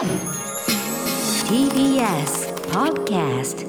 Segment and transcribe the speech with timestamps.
[0.00, 0.08] TBS
[2.70, 3.66] Podcast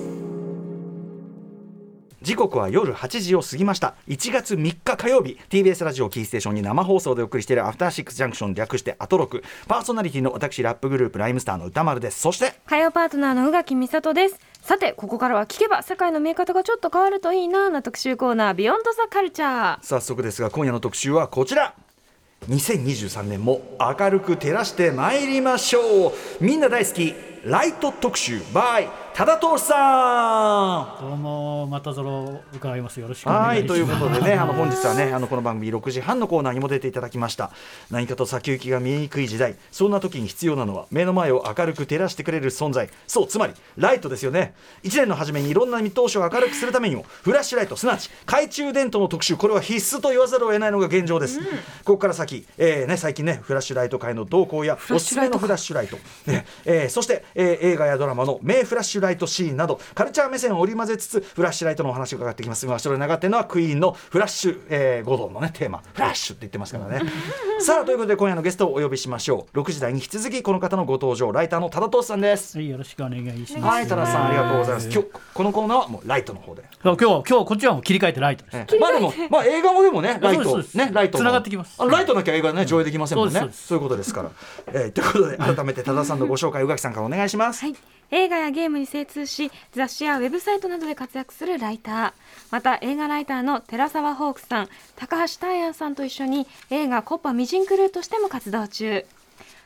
[2.22, 3.96] 時刻は夜8時を過ぎました。
[4.08, 9.44] 1月3日火曜日 TBS ラジオキーステーションに生放送でお送りしているアフターシックスジャンクション略してアトロク。
[9.68, 12.22] パーソナリティの私ラップグループライムスターの歌丸です。
[12.22, 14.40] そして火曜パートナーの宇垣美里です。
[14.62, 21.76] さてここからは聞けば世界の見え方がちょっと変わるといいなな特集コーナービヨンドザカルチャー早速ですが今夜の特集はこちら
[22.50, 26.14] 2023年も明るく照らしてまいりましょう。
[26.40, 27.14] みんな大好き
[27.46, 31.02] ライト特集バイ多田さん。
[31.02, 33.00] どうもまたぞろ伺います。
[33.00, 33.48] よろしくお願します。
[33.50, 37.52] はいいということでねあの本日はねあのこの番組6時半のコーナーにも出ていただきました。
[37.92, 39.56] 何かと先行きが見えにくい時代。
[39.72, 42.90] そんな時に必要なのは目の前を明るく照らしてくれる存在。
[43.06, 44.54] そうつまりライトですよね。
[44.84, 49.36] 1年の初めにいろんな見通しを明るくするためにもフラッシュライトすなわち懐中電灯の特集。
[49.36, 51.46] これは必須と言わざるを得ないのが現状です、こ
[51.94, 55.98] こから先、えーね、最近ねフラッシュライト界の動向やおすすめのフラッシュライト、
[56.28, 62.66] ねえーそして、えー映画やドラマの名フラッシュライトシーンなどカルチャー目線を織り交ぜつつフラッシュライトのお話を伺ってきます。
[62.66, 65.82] 今後ろに流っているのはクイーンのフラッシュ、えー、5度のねテーマ。
[65.94, 67.02] フラッシュって言ってますからね。
[67.60, 69.60] さあということで今夜のゲストをお呼びしましょう。
[69.60, 72.58] 6時台に引き続きこの方のご登場ライターの多田投資さんです。
[72.58, 73.66] はいよろしくお願いします。
[73.66, 74.90] はい多田さんありがとうございます。
[74.90, 76.64] 今日このコーナーはもうライトの方で。
[76.84, 78.80] 今日今日こっちはもう切り替えてライトです、ええ。
[78.80, 81.24] まあでも、まあ映画もでもね、ライト、ね、ライトも。
[81.24, 81.76] 繋がってきます。
[81.78, 83.50] あライトなきゃ映画ね、上映できませんもんね。
[83.52, 84.32] そういうことですから。
[84.68, 87.62] えーということで、改めて多田さんのご紹介、宇垣さんからお願いします。
[87.62, 87.76] はい、
[88.12, 92.14] 映画やゲームに精通し雑誌やウェブサイトなどで活躍するライター。
[92.52, 99.06] また映画ライターの寺澤ホークさん高橋大安さんと一緒に映画コッパミジンクルーとしても活動中。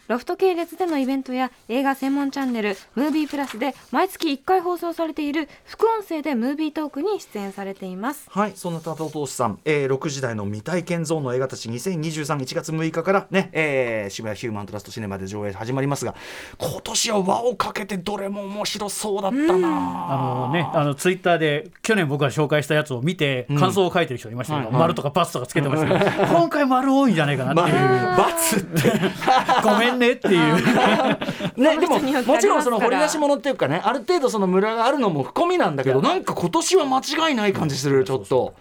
[0.07, 8.27] ロフト系列でのイベントや映画専門チャンネルムービープラスで毎月1回放送されている副音声でムービートークに出演されています。
[8.29, 16.13] はい、そんな多田投資さん、えー、6時台の未体験ゾーンの映画たち2023、1月6日からね、えー、渋谷ヒューマントラストシネマで上映始まりますが、
[16.59, 20.47] 今年は輪をかけてどれも面白そうだったなあ。
[20.47, 27.77] のね、あのツイッターで去年僕が紹介したやつを見て感想を書いてる人がいましたけど、はい丸とかバツとかつけてましたけど、 今回丸多いんじゃないかなっていう、
[28.17, 28.91] バ ツって。
[29.63, 30.55] ごめんねっていう。
[31.55, 38.53] ね、でももちろんその掘あり出し物っていうかねある程度そのムラがあるのも含みなんだけどなんか今年は間違いない感じするちょっと。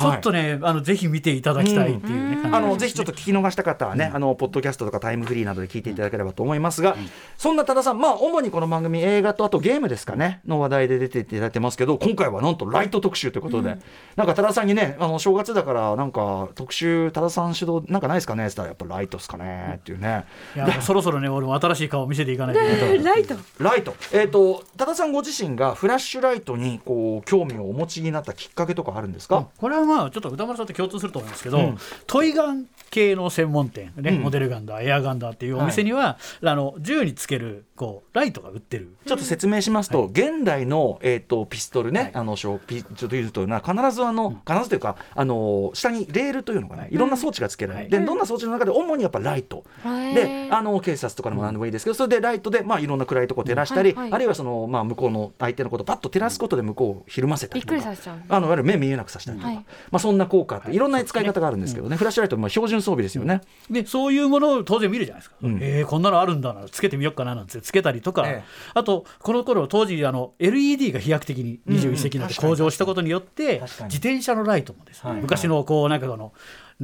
[0.00, 6.96] ちょっとね、あのぜひ見ていただきたいっていうね、感じあのぜひちょっと聞き逃した方はね、あのポッドキャストとかタイムフリーなどで聞いていただければと思いますが、
[7.36, 13.76] そんな多田さん、まあ主にこの番組映画とあとゲームですかねの話題で出ていただいてますけど、今回はなんとライト特集ということで、
[14.16, 20.24] なんか多田さんにね、あの正月だからなんか特集多田さん主導なんかないですかねって言ったらやっぱライトですかねっていうね。
[20.56, 23.04] いやそろそろね俺も新しい顔を見せていかないといけない。
[23.04, 23.34] ライト。
[23.58, 31.78] ライト、えー、と多田さんご自身がフラッシュライトにこう興味をお持ちになったきっかけとかあるんですか、これはまあちょっと歌丸さんと共通すると思いますけど、うん。
[32.06, 34.22] トイガン系の専門店、ねうん。
[34.22, 38.94] モデルガンだエアガンだっていうお店には、あの銃につけるこうライトが売ってる。
[39.06, 54.12] ちょっと説明しますと、現代の、えー、とピストルね、あの小ピちょっと言うというのは必ずあの、必ずというかあの下にレールというのかな、い、ろんな装置がつけられる、でどんな装置の中で主にやっぱライト、であの警察とかでも何でもいいですけど、それでライトで、まあ、いろんな暗いとこ照らしたり、はいはい。
[54.12, 57.80] あるいはその、まあ、向こうの相手のことをパッと照らすことで向こうをひるませたびっりとか。
[57.80, 58.18] くりさせちゃう。
[58.28, 59.56] あのいわゆる目見えなくさせたりとか、はい。
[59.90, 60.78] まあ、そんな効果ってい。
[60.78, 63.40] ろんな使い方があるんですけどね、フラッシュライトまあ標準装備ですよね。
[63.70, 65.58] でそういうものを当然見るじゃないですか、うん。
[65.60, 68.48] えーこんなのあるんだなつけてみようかななんてつけたりとか、ええ。
[68.74, 75.20] あとこの頃当時あの LED が飛躍的に21世紀になって向上したことによって、自転車のライトもですね、はい。
[75.20, 76.32] 昔のこうなんかこの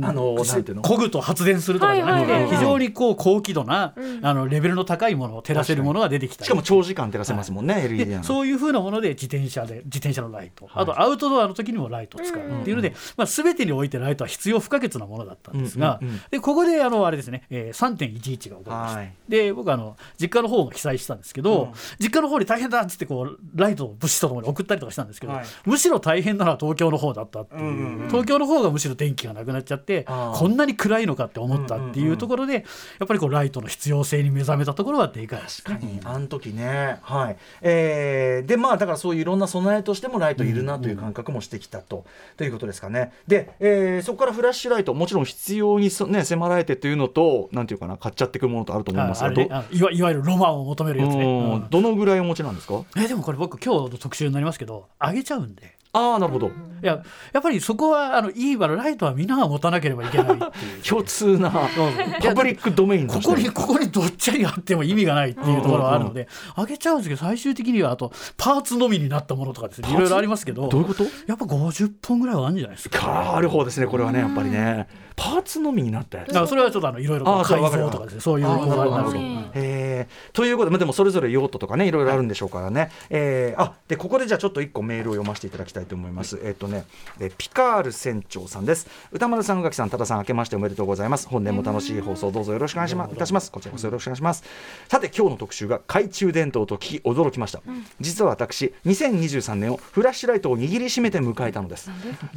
[0.03, 0.83] あのなんていうの？
[0.83, 2.59] 漕ぐと発電するとかじゃなくて、はいはいはい。
[2.59, 6.47] 非常にこう高輝度な、あのレベルの高いものを照らせるものが出てきたり。
[6.47, 10.83] しかも長時間照らせますもんね、LED なのでそういうふうなもので自転車で自転車のライト、はい。
[10.83, 16.21] あとアウトドアの時にもライトを使うっていうので、まあ、全てにおいてライトは必要不可欠なものだったんですが、うんうんうん。
[16.31, 19.15] でここであのあれですね、えー、3.11が起こりました、はい。
[19.29, 25.45] で僕あの実家の方も記載したんですけど、実家の方に大変だっつってこうライトを物資とともに送ったりとかしたんですけど、はい。
[25.65, 28.09] むしろ大変なのは東京の方だったっていう,、うんうんうん。
[28.09, 30.39] 東京の方がむしろ電気がなくなっちゃってあー。
[30.39, 32.61] こんなに暗いのかって思ったっていうところで、や
[33.05, 35.41] っぱりこうライトの必要性に目覚めたところはでかい。
[35.41, 36.99] 確かにあの時ね。
[37.03, 37.37] はい。
[37.63, 42.05] えーでまあだからそういういろんな備えとしてもライトいるなという感覚もしてきたと,、
[42.37, 43.13] ということですかね。
[43.27, 51.25] で、えーそこからフラッシュライトもちろん必要にそ、ね、迫られてというのとなんていうかな買っちゃっていくものとあると思いますがどいわいわゆるロマンを求めるやつね。
[51.25, 51.53] うん。
[51.55, 51.67] うん。
[51.71, 52.83] どのぐらいお持ちなんですか？
[52.97, 56.51] えでもこれ僕今日の特集になりますけどあげちゃうんでああなるほど。
[56.83, 57.03] いや
[57.33, 60.39] やっぱりそこはあのいいわライトはみんなが持たなければいけない
[60.87, 61.51] 共通な
[62.23, 69.89] パブリックドメインとここにここにどっちにあっても意味がないっていうところがあるので、上げちゃうんですけど最終的にはあとパーツのみになったものとかですね。
[69.91, 71.05] いろいろありますけどどういうこと？
[71.27, 72.99] やっぱ50本ぐらいはあるんじゃないですか。
[72.99, 74.87] かある方ですねこれはねやっぱりね。
[75.17, 76.47] パーツのみになったやつ。
[76.47, 78.21] それはちょっとあのいろいろ改造とかですね。
[78.21, 79.51] そういうあーこだわりなんですけどなるほど。
[79.55, 80.33] えー。
[80.35, 83.63] ということでまあでもそれぞれ用途とかねいろいろあるんでしょうからね、えー。
[83.63, 86.39] あでここでじゃあちょっと一個メールを読ませていただきたいと思います。
[86.43, 86.85] えっ、とね、
[87.21, 88.87] えーピカール船長さんです。
[89.13, 91.29] 歌丸さん宇垣さん多田さん明けましておめでとうございます。
[91.29, 93.51] 本年も楽しい放送どうぞよろしくお願いしますいたします。
[93.51, 94.45] こちらこそよろしくお願いします。
[94.89, 97.61] さて今日の特集が懐中電灯と聞き驚きました、
[98.01, 101.91] 実は私2023年をフラッシュライトを握りしめて迎えたのです。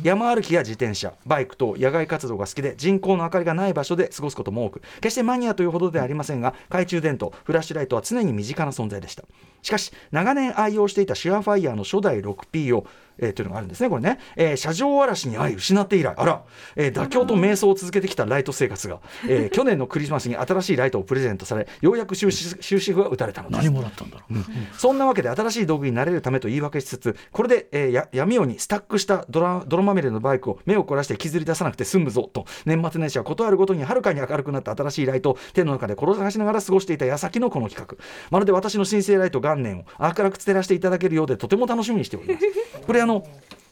[0.04, 9.24] 山歩きや自転車バイクと野外活動が好きで人工の明かりがない場所で過ごすことも多く決してマニアというほどではありませんが懐中電灯フラッシュライトは常に身近な存在でした。
[9.62, 12.86] しかし長年愛用していたシュアファイヤーの初代 6P を
[13.22, 16.44] えーというのがあるんですね、これね、えー車上荒らしに愛失って以来、あら、
[16.76, 23.64] えー妥協と瞑想を続けてきたライト生活が、えー 去年のクリスマスに新しいライトをプレゼントされ、ようやく終止終止符が打たれたのです。
[23.64, 23.70] 何。
[23.74, 24.40] もらったんだろう、
[24.78, 32.46] そんなわけで新しい道具になれるためと言い訳しつつこれで、えーや闇夜にスタックした泥泥まみれのバイクを目を凝らして削り出さなくて済むぞと。
[32.66, 37.98] 年末年始はことあるごとにはるかに明るくなった新しいライトを手の中で転がしながら過ごしていた矢先のこの企画。
[38.30, 42.46] まるで私の新生ライト元年を明るく照らしていただけるようでとても楽しみにしております。
[42.86, 43.26] これあの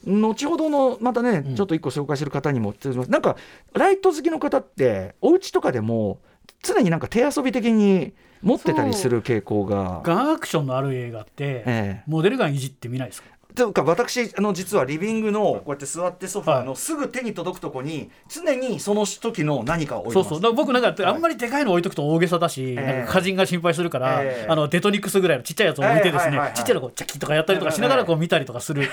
[0.05, 2.73] 後ほどのまたね、ちょっと一個紹介する方にも
[3.07, 3.35] なんか
[3.73, 6.19] ライト好きの方ってお家とかでも
[6.63, 10.01] 常になんか手遊び的に持ってたりする傾向が。
[10.03, 12.03] ガンアクションのある映画って、ええ。
[12.07, 13.29] モデルガンいじってみないですか？
[13.57, 16.75] というか私あの実はリビングのこうやって座ってソファーのはい。
[16.77, 20.30] すぐ手に届くとこに常にその時の何かを置いてます。
[20.30, 20.42] そうそう。
[20.42, 22.75] だから僕なんかあんまりでかいの置いとくと大げさだし、ええ。
[22.75, 24.48] なんか歌人が心配するから、ええ。
[24.48, 26.54] あのデトニクスぐらいのちっちゃいやつを置いてですね、はいはいはいはい。
[26.54, 28.88] ちっちゃいのこうチャキッとかやったりとかしながらこう見たりとかする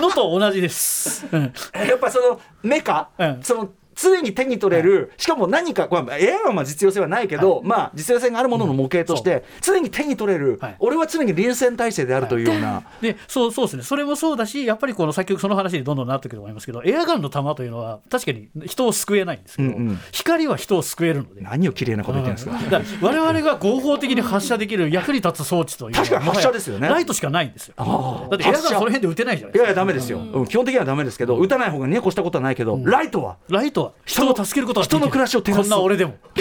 [0.00, 1.26] のと同じです。
[1.30, 1.42] うん。
[1.42, 3.42] やっぱそのメカ、うん。
[3.42, 10.76] その常に手に取れる、しかも何か、まあ、エアガンは実用性はないけど、まあ実用性があるものの模型として、常に手に取れる、はい。
[10.78, 13.82] 俺は常に臨戦態勢であるというような、 でそうそうですね。
[13.82, 19.98] それもそうだしやっぱりこの先ほどその話にどんどんなってくると思いますけどエアガンの弾というのは確かに人を救えないんですけど、うんうん。
[20.12, 21.40] 光は人を救えるので。
[21.40, 22.78] 何を綺麗なこと言ってるんですか。
[22.78, 23.02] うん。
[23.02, 26.88] だから我々が合法的に発射できる役に立つ装置というのは確かに発射ですよね。
[26.88, 27.74] ライトしかないんですよ。
[27.78, 29.58] だあってエアガンその辺で撃てないじゃないいですか。
[29.58, 30.46] やいやダメですよ、うん。
[30.46, 33.36] 基本的にはダメですけど、打たない方がね越したことはないけど、ライトは。
[33.48, 36.14] ライトは人を助けることができる人の暮らしを照らすこんな俺でも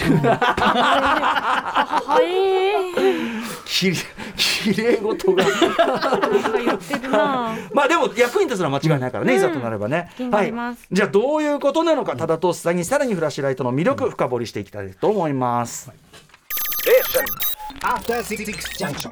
[2.06, 3.65] はい。
[3.65, 3.95] きれ
[4.38, 5.44] きれい事が。
[5.44, 6.19] なんか
[6.57, 7.56] 言ってるな。
[7.74, 10.12] まあでも役に立つのは間違いないからね、いざとなればね。
[10.15, 15.91] 気になりますじゃあどういうことなのか、ただとさんにさらにフラッシュライトの魅力深掘りしていきたいと思います。
[17.81, 18.45] After Six
[18.77, 19.12] Junction.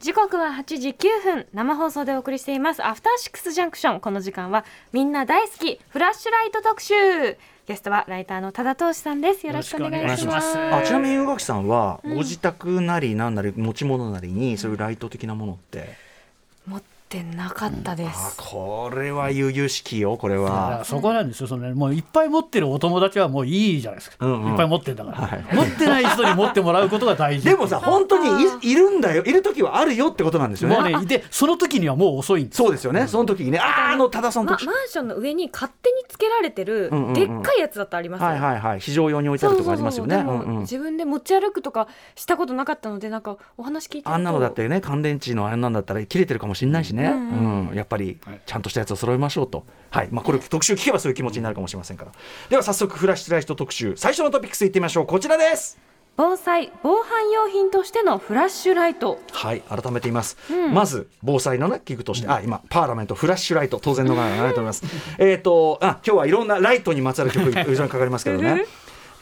[0.00, 7.38] 時刻は8時9分生放送でお送りしていますアフターシックスジャンクションこの時間はみんな大好きフラッシュライト特集
[7.72, 9.46] ゲストはライターの多田投資さんです。
[9.46, 10.58] よろしくお願いします。
[10.58, 15.94] あちなみに宇垣さんは、ご自宅なりなんなり持ち物なりにそういうライト的なものって、
[16.68, 20.78] 持ってなかったであす、これは悠々しきよこれは。
[20.80, 20.84] ら。
[20.84, 21.46] そこなんですよ。
[21.46, 24.50] その、ね、もういっぱい持ってるお友達はもういいじゃないですか、うんうん。
[24.50, 25.44] いっぱい持ってんだから、はい。
[25.54, 29.24] 持ってない人に持ってもらうことが大事でもさ本当にいいるんだよ。
[29.24, 30.76] いる時はあるよってことなんですよね。
[30.76, 37.14] もうねでその時にはもう遅いんですそうですよね、その時にねあーあの多田さんとま、マンションの上に勝手につけられてるうんうんうん。
[37.14, 38.80] でっかいやつだってありますよ、はいはいはい。
[38.80, 40.16] 非常用に置いてあるとかありますよね。
[40.16, 40.44] そうそうそう。
[40.44, 40.62] でもうんうん。
[40.62, 50.08] 自分で持ち歩くとかしたことなかったのでなんかお話聞いてあんなのだってね乾電池のあんなんだったら切れてるかもしれないしね、うんやっぱりちゃんとしたやつを揃えましょうと、はい。
[50.10, 52.12] まあ、これ特集聞けばそういう気持ちになるかもしれませんから。
[52.48, 53.94] では早速フラッシュライト特集。
[53.96, 55.06] 最初のトピックスいってみましょう。
[55.06, 59.18] こちらです防災防犯用品としてのフラッシュライト。
[59.32, 60.36] はい改めて言います、
[60.72, 64.84] まず防災のね器具として、あ今パーラメントフラッシュライト当然のがら流れております。
[65.18, 68.66] えっとあ今日はいろんなライトにまつわる曲 いろいろかかりますけどね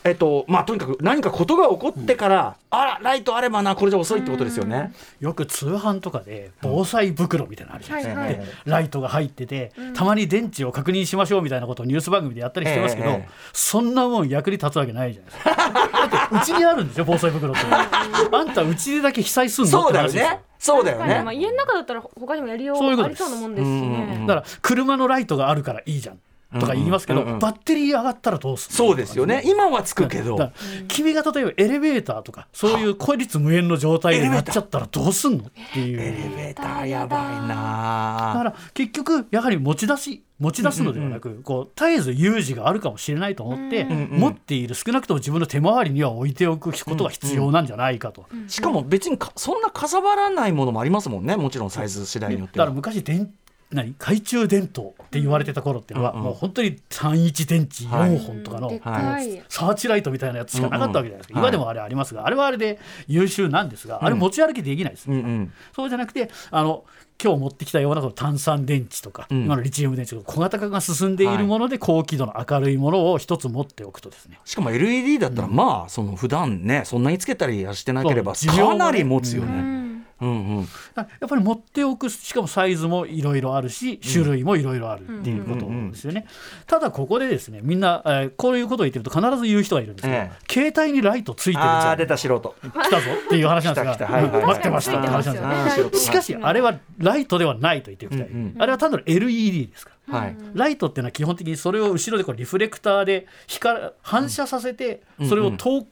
[0.02, 8.47] えっとまあとにかく何かことが起こってから、あらライトあればなこれじゃ遅いってことですよね、よく通販とかで防災袋みたいなのあるじゃないですか、はいはい。
[8.47, 13.28] でライトが入ってて、たまに電池を確認しましょうみたいなことをニュース番組でやったりしてますけど、ええ。
[13.52, 15.50] そんなもん役に立つわけないじゃないですか。
[16.11, 17.61] だってうちにあるんですよ防災袋って。
[17.71, 19.69] あんたうちでだけ被災すんの？
[19.69, 20.30] っそうだよて話ですよ。
[20.30, 23.25] ねそうだよ確かにまあ、ね家の中だったら他にもやりようありそういうことです。
[23.25, 24.26] そうなもんですしうんうんうねん。
[24.26, 26.19] だから車のライトがあるからいいじゃん
[26.59, 27.38] とか言いますけど、うんうんうん。
[27.38, 29.42] バッテリー上がったらどうするそうですよね。
[29.45, 30.37] 今はつくけど。
[30.37, 35.45] だから君が例えばエレベーターとかそういう孤立無縁の状態になっちゃったらどうすんの？
[35.45, 36.00] っていう。
[36.00, 36.12] エレ
[36.45, 51.37] ベーターやばいだかなら結局やはり持ち出し持ち出すのではなく、こう絶えず有事があるかもしれないと思って、んうん持っている少なくとも自分の手回りには置いておくことが必要なんじゃないかと、しかも別にかそんなかさばらないものもありますもんね。
[51.37, 52.64] もちろんサイズ次第によっては。
[52.64, 53.30] だから昔電
[53.73, 53.95] 何？
[53.99, 58.17] 懐中電灯って言われてた頃っていうのは、うんうんもう本当に31電池はい。
[58.17, 65.53] 4本とかの、でっかい、サーチライトみたいなやつしかなかったわけじゃないですか、うんうん今でもあれありますが、あれはあれで優秀なんですが、あれ持ち歩きできないです、うんうん。
[65.75, 66.85] そうじゃなくてあの
[67.23, 69.45] 今日持ってきたようなその炭酸電池とか、うん。
[69.45, 74.39] 今のリチウム電池とか小型化が進んでいるもので高輝度の明るいものを一つ持っておくとですね。
[74.45, 79.90] しかも LED だったらまあその普段ねそんなにつけたりはしてなければかなり持つよね。
[80.21, 80.57] うんうん。
[80.59, 86.27] うんやっぱり持っておくしかもサイズもいろいろあるし種類もいろいろあるっていうことですよね、
[86.67, 91.69] ただここでですねみんな、えーこういうことを言ってると必ず言う人がいるんですけど、え携帯にライトついてるじゃん。
[91.69, 92.55] ああ出た素人。
[92.62, 100.19] 来たぞっていう話なんですが待ってましたって話なんですよあー素人しかしあれはライトではないと言っておきたい、うんうんあれは単なる LED ですから。
[100.19, 100.37] はい。
[100.55, 105.77] ライトっていうのは基本的にそれを後ろでこうリフレクターで光反射させてそれを遠,、うん。
[105.77, 105.89] うんうん。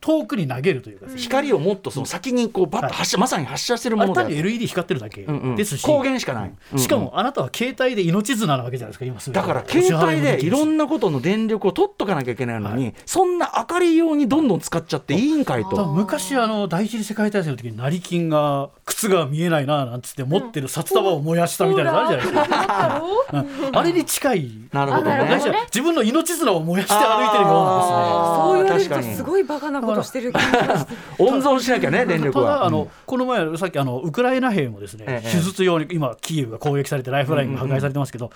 [0.00, 4.34] 遠くに投げるというかですね光をもっとその先にこうバッと発射、まさに発射してるものである。
[4.36, 5.56] LED 光ってるだけうんうん。
[5.56, 6.48] ですし、光源しかない。
[6.48, 6.78] うんうん。
[6.78, 9.34] しかもあなたは携帯で命綱なわけじゃないですか今すぐ。
[9.34, 15.86] だから携帯でいろんなことの電力を取っとかなきゃいけないのに、そんな明かり用にどんどん使っちゃっていいんかいと。
[15.86, 23.76] 昔あの第一次世界大戦の時に成金が靴が見えないななんつって持ってる札束を燃やしたみたいなのあるじゃないですか、うん。
[23.76, 24.50] あれに近い。
[24.72, 25.40] なるほどね。
[25.66, 30.32] 自分の命綱を燃やして歩いてるようなそう言われる確かにごいバカなことしてる
[31.18, 32.22] 温存しなきゃね電。
[32.22, 32.52] 力は。
[32.54, 38.30] ただあの、うんこの前さっきあのウクライナ兵もですね、ええ手術用に今キーウが攻撃されてライフラインが破壊されてますけど、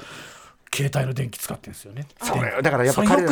[0.75, 2.09] 携帯の電気使ってるんですよね。
[2.21, 3.25] それだからやっぱ彼。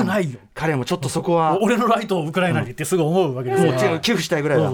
[0.54, 3.72] 彼もちょっとそこは俺のライトをウクライナにってすぐ思うわけですよ。
[3.72, 4.36] もう寄付した。
[4.38, 4.70] いぐらいだ。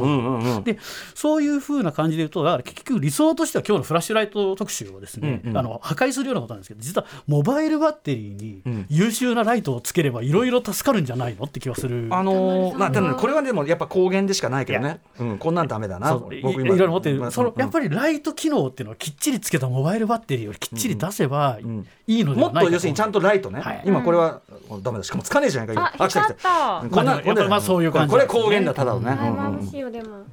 [0.62, 0.78] で
[1.14, 5.57] そういうふうな感じで言うとだから結局理想としては今日のフラッシュライト特集をですね、うんうん。
[5.57, 8.87] あの破壊するようなことなんですけど実はモバイルバッテリーにうん。
[8.88, 12.09] 優秀なライトをつければいろいろ助かるんじゃないのって気がする。
[12.11, 21.87] あのーまあ、ただこれはでもやっぱ光源でしかないけどね、うん、こんなんダメだな、そういろいろ持ってる、まあそのうんやっぱりライト機能っていうのはきっちりつけたモバイルバッテリーをきっちり出せばいん。
[22.07, 23.82] いのでもはっと要するにちゃんとライトね、はい。
[23.85, 24.40] 今これは、
[24.82, 25.04] ダメだ。
[25.04, 25.87] しかもつかねえじゃないか。
[25.87, 26.21] あ今来た。
[26.23, 26.88] 来光った。
[26.90, 30.25] こんなまあやっぱりまあそういう感じこれ光源だただのね、しいよでも。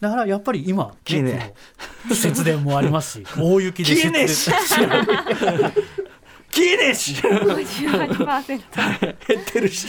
[0.00, 1.54] だからやっぱり今、消えね。
[2.12, 4.50] 節電もありますし大雪で消えねえし。
[4.50, 4.90] 節電
[6.52, 9.88] 消えねえし58%減ってるし。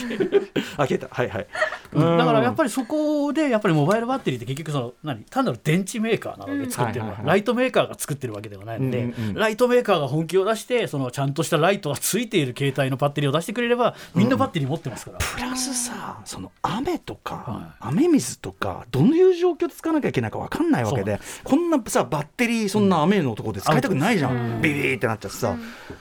[0.76, 1.08] あ消えた。
[1.10, 1.46] はいはい。
[1.92, 2.18] うん。
[2.18, 5.24] だからやっぱりそこでやっぱりモバイルバッテリーって結局その何？
[5.24, 9.34] 単なる電池メーカーなので作ってるのはライトメーカーが作ってるわけではないので、うんうんうん。
[9.34, 24.62] ライトメーカーが本気を出してそのちゃんとしたライトがついている携帯のバッテリーを出してくれればみんなバッテリー持ってますから、プラスさその雨とか、は雨水とかどういう状況で使わなきゃいけないか分かんないわけでこんなさバッテリーそんな雨のところで使いたくないじゃん、うん。
[24.62, 25.56] ビビーってなっちゃってさ、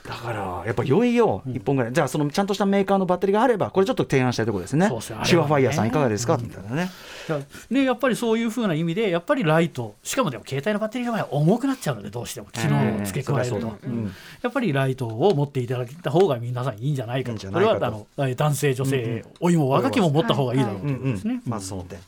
[0.07, 4.87] だからやっぱいよいよ1本ぐらい、じゃあそのちゃんとしたメーカーのバッテリーがあればこれちょっと提案したいところですね。
[4.87, 6.89] シュワファイヤーさんいかがですか、みたいなね。
[7.69, 9.95] ねやっぱりそういうふうな意味でやっぱりライト。
[10.03, 13.77] しかもでも携帯のバッテリーの場合は重くなっちゃうのでどうしても機能を付け加えると、
[14.41, 17.39] やっぱりライトを持っていただいた方が皆さんいいんじゃないかいいん。
[17.39, 17.79] じゃこないかと。
[17.79, 21.41] れはあのえ男性女性、老いも若きも持った方がいいだろうということですね。
[21.45, 21.99] まずその点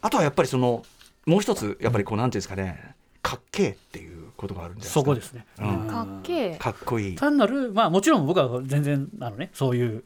[0.00, 0.84] あとはやっぱりその
[1.26, 2.94] もう一つやっぱりこうなんていうんですかね。
[3.22, 5.00] かっけえっていうことがあるんじゃないですか。
[5.00, 6.56] そこですね、かっけえ。
[6.56, 7.16] かっこいい。
[7.16, 10.04] 単なるまあもちろん僕は全然あのねそういう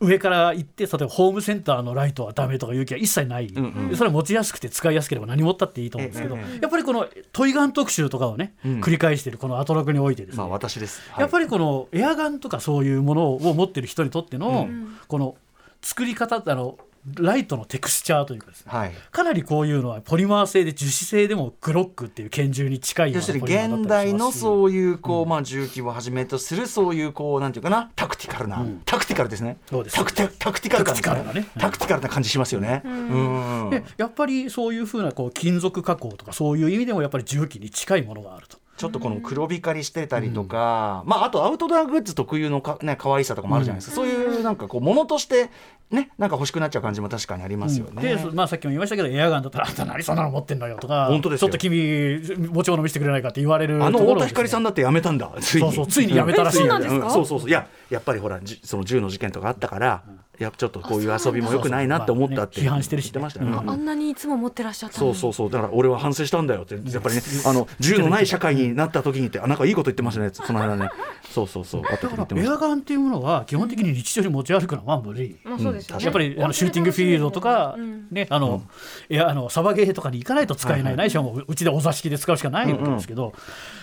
[0.00, 3.96] 上から行って例えばホームセンターのライトはダメとかいう気は一切ない、うんうん。
[3.96, 8.80] それは持ちやすくて使いやすければ何持ったっていいと思うんですけど、ええやっぱりこのトイガン特集とかをね、うん。
[8.80, 14.98] 繰り返しているこのアトロクにおいてですね、まあ私です、やっぱりりこのエアガンとかそういうものを持ってる人にとっての、ん。
[15.08, 15.36] この
[15.82, 16.78] 作り方あの
[17.14, 18.72] ライトのテクスチャーというかですね。
[18.72, 18.92] はい。
[19.12, 28.82] かなりこういうのはポリマー製で樹脂製でもグロックっていう拳銃に近いような現代のそういうこう、まあ重機をはじめとするそういうこうなんていうかなタクティカルな、うん。
[28.84, 29.58] タクティカルですね。
[29.70, 29.96] そうです。
[29.96, 31.48] タクテタクティカル感ですタクティカルなね。
[31.58, 32.82] タクティカルな感じしますよね。
[32.84, 33.70] うん。
[33.70, 38.58] でやっぱりそういうふうなこう金属加工とかそういう意味でもやっぱり重機に近いものがあると。
[38.76, 45.50] ちょっとこの黒光りしてたりとか、まああとアウトドアグッズ特有のかね可愛さとかもあるじゃないですか、そういうなんかこうものとして
[45.90, 48.02] ねなんか欲しくなっちゃう感じも確かにありますよね。
[48.02, 51.06] で、まあ、さっきも言いましたけどエアガンだったら「あんた何そんなの持ってんのよ」とか。
[51.06, 51.48] 本当ですよ。
[51.48, 55.72] ちょっと君持ち物見せてくれないかって言われるあの太田光さんだってやめたんだついに。
[55.72, 57.12] そうそうついに辞めたらしいうなんですかうん。
[57.12, 57.48] そうそうそう。
[57.48, 60.02] いややっぱりほらじその銃の事件とかあったから、
[60.38, 65.50] いやちょっとこういう遊びもよくないなって思ったって批判してるし言ってましたああんなにいつも持ってらっしゃったそうそうそう。
[65.50, 66.74] だから俺は反省したんだよって。
[66.74, 70.30] やっぱりねあの銃のない社会になった時にってあなんかいいこと言ってましたね。
[70.32, 70.90] その間ね。
[71.30, 71.82] そうそうそう。
[71.82, 75.38] だからエアガンっていうものは基本的に日常に持ち歩くのはまあ無理。
[75.44, 76.04] まあそうですよね。
[76.04, 78.08] やっぱりあのシューティングフィールドとか、うん。
[78.10, 78.62] ね、あの、
[79.08, 83.32] いやあのサバゲーとかに行かないと使えない、ないしはもううちでお座敷で使うしかないわけですけど、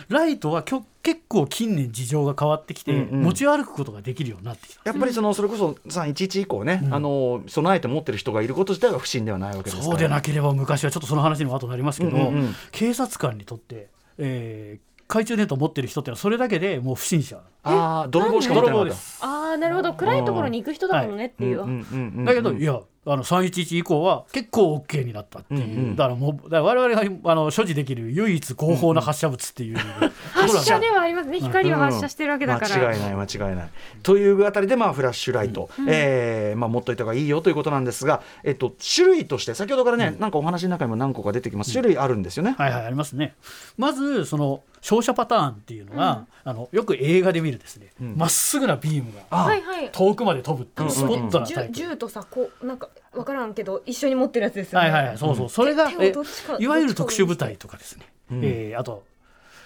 [0.10, 3.24] ライトはきょ結構近年事情が変わってきて、うんうん。
[3.24, 4.82] 持ち歩くことができるようになってきた。
[4.86, 9.86] やっぱりそのそれこそ311以降ね、あの備えて持ってる人がいること自体は不審ではないわけですから。
[9.86, 12.56] そうでなければ昔はちょっとその話にも後になりますけど、うんうんうん。
[12.72, 17.42] 警察官にとって、えー懐中電灯持ってる人ってのはそれだけでもう不審者。
[17.64, 19.94] ああ泥棒しか持ってなああなるほど。
[19.94, 22.26] 暗いところに行く人だものねっていう、うんうんうんうん。
[22.26, 25.96] だけど、いやあの311以降は結構 OK になったっていう、うんうん。
[25.96, 29.78] だからもうだから我々があの所持できる唯一合法な発射物っていう、
[30.32, 31.40] 発射ではありますね。
[31.40, 33.70] 光を発射してるわけだから、間違いない間違いない。
[34.04, 41.72] というあたりでまあフラッシュライト、えーまあ持っといた方がいいよということなんですが、えっと種類として先ほどからね、なんかお話の中にも何個か出てきます。
[41.72, 42.56] 種類あるんですよね。
[42.58, 43.36] はいはいありますね。
[43.78, 47.92] まずその照射パターンっていうのが、あのよく映画で見るですね。
[48.02, 48.16] ん。
[48.18, 49.90] ま、っすぐなビームがあはいはい。
[49.92, 54.90] 遠くまで飛ぶっていうスポットなタイプ、銃銃とさこうなんかわからんけど一緒に持ってるやつですよね。
[54.90, 55.18] はいはいはい。
[55.18, 58.42] そうそう、それが手をえどっちかいわゆる特殊部隊とかですね、うん。
[58.44, 59.04] えーあと、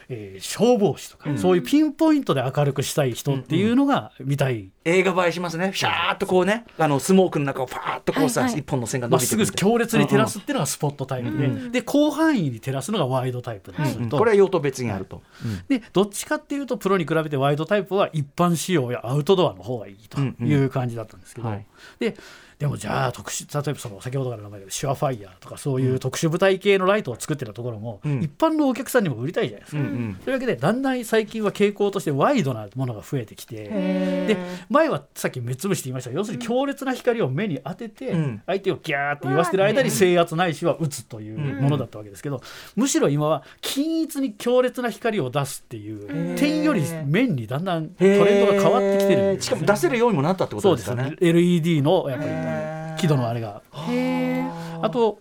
[0.10, 5.74] えー消防士とか、そういうピンポイントで明るくしたい人っていうのが見たい、映画映えしますね。
[5.74, 8.60] シャーっとこうねあのスモークの中をパーッとこうさ、はいはい。
[8.62, 9.70] 一本の線がまっすぐ伸びてくる。
[9.70, 14.20] 強烈に照らすっていうのがスポットタイプで、で広範囲に照らすのがワイドタイプですると、うん。
[14.20, 15.22] これは用途別にあると。
[15.68, 21.66] でどっちかっていうとプロに比べてワイドタイプは一般仕様やアウトドアの方がいいという感じだったんですけど、はい。
[22.00, 22.16] で
[22.60, 28.24] でもじゃあ特殊例えばその先ほどからの名前でシュアファイヤーとかそういう特殊部隊系のライトを作ってたところも、ん。
[28.24, 29.82] 一般のお客さんにも売りたいじゃないですか。
[29.82, 30.16] うんうん。
[30.16, 34.38] というわけでだんだん最近は傾向としてワイドなものが増えてきてで
[34.70, 38.42] 前はさっき目つぶしって言いましたが要するに強烈な光を目に当てて、うん。
[38.48, 42.42] 相手をギャーって言わせてる間に制圧ないしは撃つというものだったわけですけど、
[42.76, 51.04] むしろ今は均一に強烈な光を出すっていう点より面にだんだんトレンドが変わってきてるんですしかも出せるようにもなったってこそうですすね。
[51.04, 51.30] とでかね。
[51.30, 52.47] LED のやっぱり
[52.98, 53.62] 輝度のあれが。
[54.82, 55.20] あと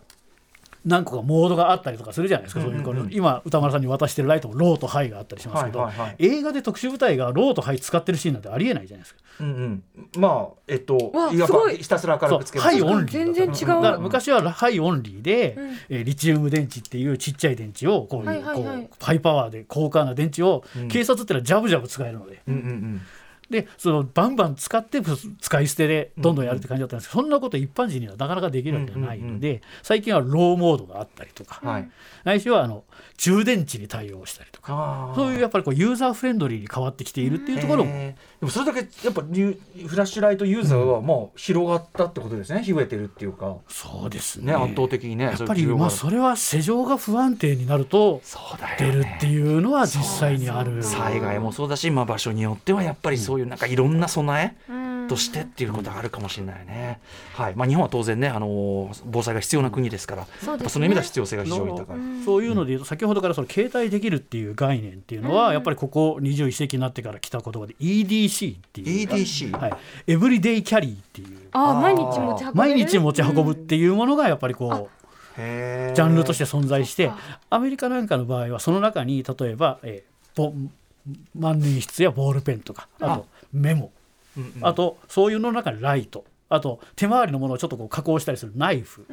[0.87, 6.16] 何個かモードがあったりとかするじゃないですか、そういうこれ今歌丸さんに渡してるライトもローとハイがあったりしますけど、はいはいはい。
[6.21, 9.21] 映画で特殊部隊がローとハイ使ってるシーンなんてありえないじゃないですか。
[9.40, 9.83] うんうん、
[10.16, 11.12] まあえっと
[11.76, 13.66] ひたすら明るくつけるそうハイオンリーだった全然違う。
[13.66, 15.71] だから昔はハイオンリーで、うん。
[15.88, 18.83] えーリチウム電池っていうちっちゃい電池をこういう,、はいはいはい。
[18.83, 20.88] こうハイパワーで高価な電池を、うん。
[20.88, 22.42] 警察ってのはジャブジャブ使えるので。
[22.47, 23.00] うんうんうん
[23.50, 25.00] でそのバンバン使って
[25.40, 31.90] 使い捨てでどんどんやるって感じだったんですけど、そんなこと一般人にはなかなかできるわけではないので、最近はローモードがあったりとか、はい。
[32.24, 32.84] ないしはあの
[33.16, 35.12] 充電池に対応したりとか。
[35.14, 43.57] そういうやっぱりこうユーザーフレンドリーに変わってきているっていうところも、えーでもそれだけやっぱニューフラッシュライトユーザーはもう広がったってことですね、増えてるっていうか。
[43.69, 44.52] そうですね。
[44.52, 48.21] ね圧倒的にねやっぱりまあそれは世情が不安定になると
[48.78, 50.83] 出るっていうのは実際にある。
[50.83, 57.01] 災害もそうだし、まあ、場所によってはやっぱりそういうなんかいろんな備えうんとしてっていうことがあるかもしれないね。
[57.35, 57.55] はい。
[57.55, 60.69] まあ、日本は当然ね、あのー防災が必要な国ですから、そね。
[60.69, 61.97] その意味では必要性が非常に高い。
[62.25, 69.09] そういうので言うと先ほどからその携帯できるっていう概念っていうのはやっぱりここ21世紀になってから来た言葉で EDC っていう。
[69.09, 69.73] EDC はい、
[70.07, 71.49] エブリデイキャリーっていう。
[71.53, 72.55] あー毎日持ち運べる？
[72.55, 74.97] 毎日持ち運ぶっていうものがやっぱりこう
[75.37, 77.11] ジャンルとして存在して
[77.51, 80.53] アメリカなんかの場合はその中に例えば、えーボ
[81.35, 83.90] 万年筆やボールペンとかあとメモ
[84.37, 84.66] うんうん。
[84.66, 86.25] あとそういうの中にライト。
[86.49, 89.05] あと手回りのものをちょっとこう加工したりするナイフ。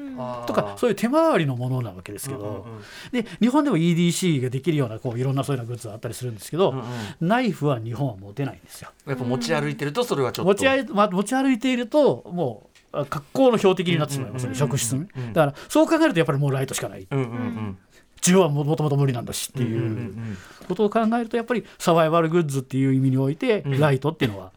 [0.46, 2.82] とかそういう手回りのものなわけですけど、うんうんうん。
[3.12, 6.84] で日本でも EDC ができるようなこういろんなそういうようなグッズがあったりするんですけど、うんうん。
[7.22, 8.92] ナイフは日本は持てないんですよ。
[9.08, 10.52] やっぱ持ち歩いてるとそれはちょっと。
[10.52, 17.08] 持ち歩いまあ持ち歩いているともうあ格好の標的になってしまいますね、うん職質ね、うんだからそう考えるとやっぱりもうライトしかない。
[17.10, 17.78] うんうんうん
[18.24, 23.80] 銃はももともと無理なんだしっていうんことを考えるとやっぱりサバイバルグッズっていう意味においてうん。
[23.80, 24.52] ライトっていうのは、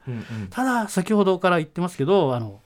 [0.50, 2.60] ただ先ほどから言ってますけどあの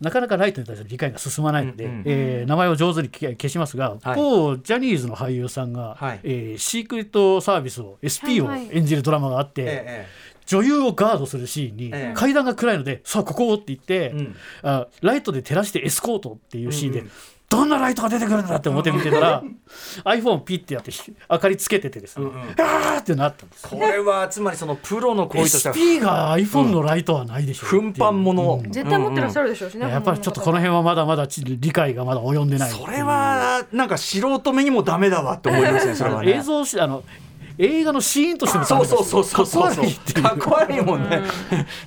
[0.00, 4.16] なかなかライトに対する理解が進まないので、うんうんえー名前を上手に消消しますが、はい。
[4.16, 6.20] 某ジャニーズの俳優さんが、はい。
[6.24, 10.06] えーシークレットサービスを SP を演じるドラマがあって、え
[10.46, 14.36] 女優をガードするシーンに、ええ階段が暗いのでさあここをって言って、うん。
[14.62, 17.12] あライトで照らしてエスコートっていうシーンで、うんうん
[17.50, 19.42] どんなライトが出てくるんだって思って見てたら
[20.04, 22.40] iPhone ピッてやってひ明かりつけててですね、うんうん。
[22.42, 23.68] あーってなったんです。
[23.68, 27.80] これはつまりそのプロの行為としては SP が iPhone のライトはないでしょうう。
[27.82, 32.70] 奮発もの絶対持ってらっしゃるでしょうしね、やっぱりちょっとこの辺はまだまだち理解がまだ及んでない。
[32.70, 36.36] それはなんか素人目にもダメだわって思いますねそれはね。
[36.36, 37.02] 映像しあの
[37.62, 41.22] 映画のシーンとしてもそうそうそうそうそうかっこ悪いもんね、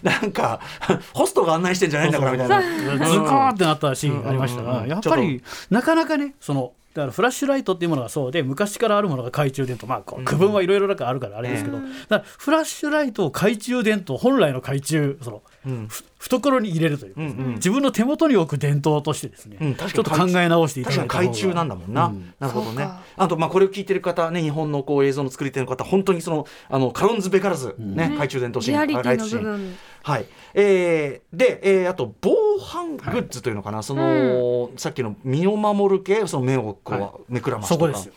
[0.04, 0.60] なんか
[1.14, 2.62] ホストが案内してんじゃないんだからみたいな。
[3.10, 9.88] ズコーンってなったシーンがありましたが、やっぱりなかなかねそのだからフラッシュライトっていうものがそうで昔からあるものが懐中電灯。
[9.88, 15.42] まあこう区分はいろいろあるからあれですけど、だからフラッシュライトを懐中電灯本来の懐中その、
[16.18, 17.54] 懐に入れるというか、うんうん。
[17.56, 21.24] 自分の手元に置く電灯としてですね、うん確ちょっと考え直していた確だいた方が。
[21.24, 22.34] かに海中なんだもんな、うん。
[22.40, 22.88] なるほどね。
[23.16, 37.12] あとまあこれを聞いてる方ね日本のこう映像の作り手の方本当にそのあのカロンズべからず、ね懐中電灯シーンリアリティのライトシーン部分はい、えーで、えーあと防犯グッズというのかな、その、さっきの身を守る系その目をこう、はい。
[37.30, 37.80] 目くらましとか。
[37.80, 38.14] そこですよ。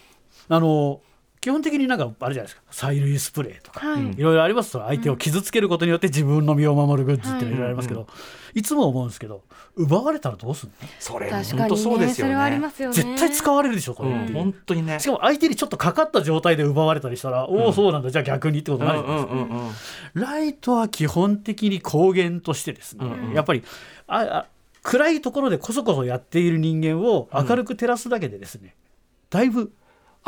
[0.48, 1.00] あの
[1.46, 2.62] 基本的になんかあれじゃないですか。
[2.72, 4.10] 催涙スプレーとか、はい。
[4.10, 4.72] いろいろあります。
[4.72, 8.08] と相手を傷つけることによって自分の身を守るグッズっていうのいろいろありますけど、
[8.54, 9.44] いつも思うんですけど
[9.76, 10.88] 奪われたらどうするの？
[10.98, 12.58] それ本当そそうですよね。
[12.58, 12.68] ね。
[12.68, 14.10] 絶対使われるでしょこれ。
[14.10, 14.98] う、本当にね。
[14.98, 19.72] しかも相手にちょっとかかった状態で奪われたりしたら、おおそうなんだじゃあ逆にってことになるじゃないですか、うんうんうんうん。
[20.14, 23.34] ライトは基本的に光源としてですね、うんうん。
[23.34, 23.62] やっぱり
[24.08, 24.46] ああ
[24.82, 28.74] 暗いところでこそこそやっている人間を明るく照らすだけでですね、
[29.30, 29.70] だいぶ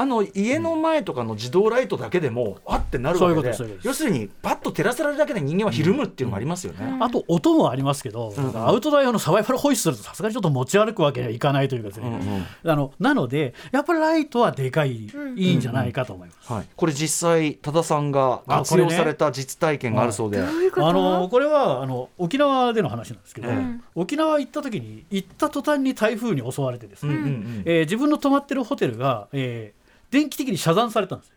[0.00, 3.86] あの家の前とかの自動ライトだけでもあってなるそういうわけでことですそういうことです。
[3.88, 6.98] 要するにパッと照らされるだけで人間はひるむっていうのがありますよね。
[7.00, 11.94] あと音もありますけど、うんうんアウトドア用のサバイバルホイッスルとさすがにちょっと持ち歩くわけにはいかないというかで。
[11.94, 12.46] すね、うんうん。
[12.70, 16.52] あのなのでやっぱりライトはでかい、いいんじゃないかと思います。
[16.52, 20.46] はい、これ実際多田さんが活用された実体験があるそうで、あ
[20.92, 27.62] のこれはあの沖縄での話なんですけど、ええ沖縄行った時に行った途端に台風に襲われてですね、うんうんうん。
[27.64, 29.78] えー自分の泊まってるホテルが、えー
[30.10, 31.32] 電気的に遮断されたんです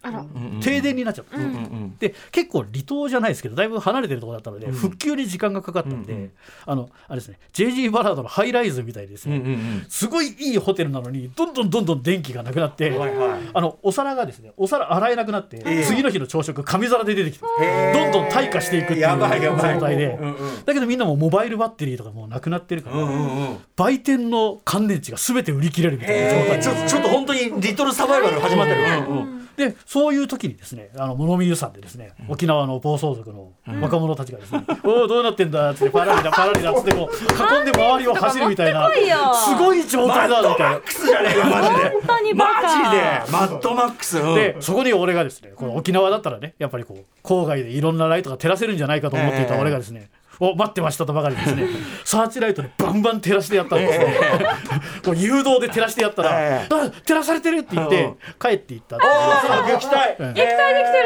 [0.62, 6.32] 停電になっちゃった、うんうんで結構離島じゃないですけどだいぶ離れてるところだったので、うん復旧に時間がかかったんで、うんうん。
[6.66, 9.86] あのあれですね JG バラードのハイライズみたいですうんね、うんうん。
[9.90, 13.42] すごいいいホテルなのにどんどんどんどん電気がなくなって、はいはい。
[13.54, 15.84] あのお皿がですねお皿洗えなくなって、ええ。
[15.84, 23.58] 次の日の朝食紙皿で出てきてへーどんどん退化していくっていうやばいやばい状態で、うんうんだけどみんなもうモバイルバッテリーとかもうなくなってるから、うんうんうん。
[23.76, 29.42] 売店の乾電池が全て売り切れるみたいな状態えーちょちょっと本当にリトルサバイバル始まってる、うんうん。
[29.56, 38.90] でそういう時にですねあの物見湯山でですね、沖縄の暴走族の若者たちがですね「おおどうなってんだ」っつってパラリだパラリだっつってこう囲んで周りを走るみたいな
[39.34, 40.80] すごい状態だみたいな。
[40.80, 41.90] クスじゃねえかマジで。
[41.90, 42.62] 本当にバカ。
[42.62, 43.02] マジで。
[43.32, 44.36] マッドマックス、うん。
[44.36, 50.10] でそこに俺がですねこの沖縄だったらねやっぱりこう郊外でいろんなライトが照らせるんじゃないかと思っていた俺がですね、
[50.44, 51.68] お待ってましたとばかりですね。
[52.04, 54.18] サーチライトでバンバン照らしてやったんですね、
[55.06, 58.18] こう誘導で照らしてやったら「えあ照らされてる!」って言って、うん。
[58.40, 59.68] 帰っていったあー。
[59.72, 60.16] 撃退。
[60.18, 60.98] うん撃退できて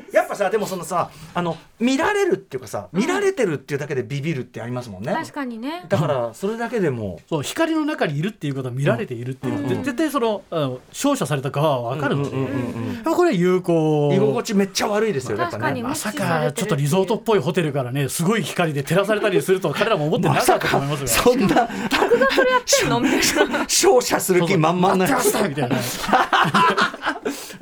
[0.00, 0.04] る。
[0.12, 5.84] やっぱさでもそのさあの見られるっていうかさ見られてるっていうだけでビビるってありますもんね、確かにね。
[5.88, 7.18] だからそれだけでも。
[7.28, 9.82] そう光の中にいるっていうことは見られているっていうのは、うん。
[9.82, 14.12] 絶対そのあの照射された側は分かるので、うんうんうんうんやっぱこれは有効。
[14.14, 15.88] 居心地めっちゃ悪いですよねやっぱ確かにね。
[15.88, 21.08] まさかちょっとリゾートっぽいホテルからねすごい光で照らされたりするとは彼らも思ってなかったと思いますが。
[21.08, 23.00] そんなってんの？
[23.00, 23.68] みたいな。
[23.68, 25.06] 照射する気満々な。
[25.06, 25.76] 照らしたみたいな。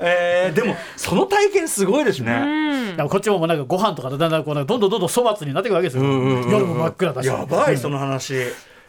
[0.04, 3.08] えーでもその体験すごいですね、うん。
[3.08, 7.28] こっちもなんかご飯とかでだんだんこうなんかどんどんどんどん粗末になっていくわけですよ、うんうんうん夜も真っ暗だし。
[7.28, 8.34] やばい、うんその話。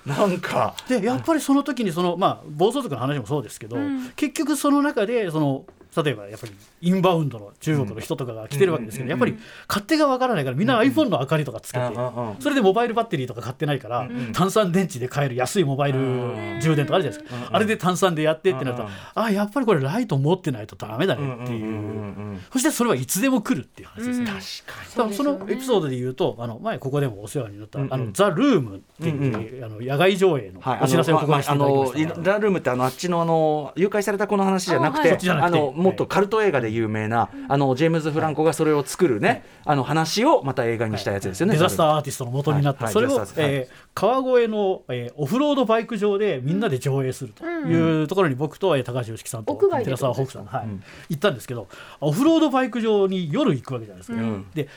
[0.05, 0.73] なんか。
[0.89, 4.11] でやっぱりその時にそのまあ暴走族の話もそうですけど、うん。
[4.15, 5.65] 結局その中でその
[6.01, 11.85] 例えばやっぱりインバウンドの中国の人とかが来てるわけですけど、うんやっぱり勝手がわからないからみんな iPhone の明かりとかつけて、
[12.39, 15.99] それでモバイルバッテリーとか買ってないから、炭酸電池で買える安いモバイル
[16.61, 21.61] 充電とかあるじゃないですか、あれで炭酸でやってってなると、あやっぱりこれライト持ってないとダメだねってい
[22.35, 24.31] う,、そしてそれはいつでも来るっていう話ですね。
[24.31, 32.13] うんだからそのエピソードで言うとあの前ここでもお世話になった、あのザ・ルームっていう、あの野外上映のはい、お知らせをここにしていただきました。
[32.13, 35.17] あのラルームってあのあっちのあの誘拐された子の話じゃなくて。
[35.29, 41.53] あのもっとカルト映画で有名な、あのジェームズ・フランコがそれを作るね、あの話をまた映画にしたやつですよね。
[41.53, 42.93] デザスターアーティストの元になった、はい。
[42.93, 50.65] それを、えー川越の、えーオフロードバイク場でみんなで上映するというところに僕と、えー高橋良樹さんと寺澤ホークさん、はい。
[50.65, 50.83] うん。
[51.09, 51.67] 行ったんですけど
[52.01, 54.19] オフロードバイク場に夜行くわけじゃないですか。
[54.19, 54.45] ん。
[54.53, 54.67] で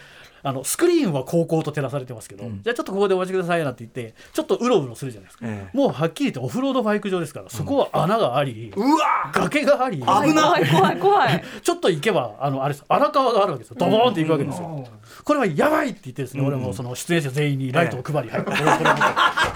[0.47, 2.63] あのスクリーンは高校と照らされてますけど、ん。
[2.63, 5.77] じゃあちょっとここでお待ちくださいなんて言ってちょっとうろうろするじゃないですか、ええ。
[5.77, 10.33] もうはっきり言ってオフロードバイク場ですからそこは穴があり、うわ崖があり危ない。
[10.33, 12.85] 怖い怖い怖い ちょっと行けばあのあれです。
[12.89, 13.77] 荒川があるわけですよ。
[13.77, 14.89] ドボーンって行くわけですよ、
[15.25, 18.75] これはやばいって言ってですね、俺もその出演者全員にライトを配り、はい、これこれを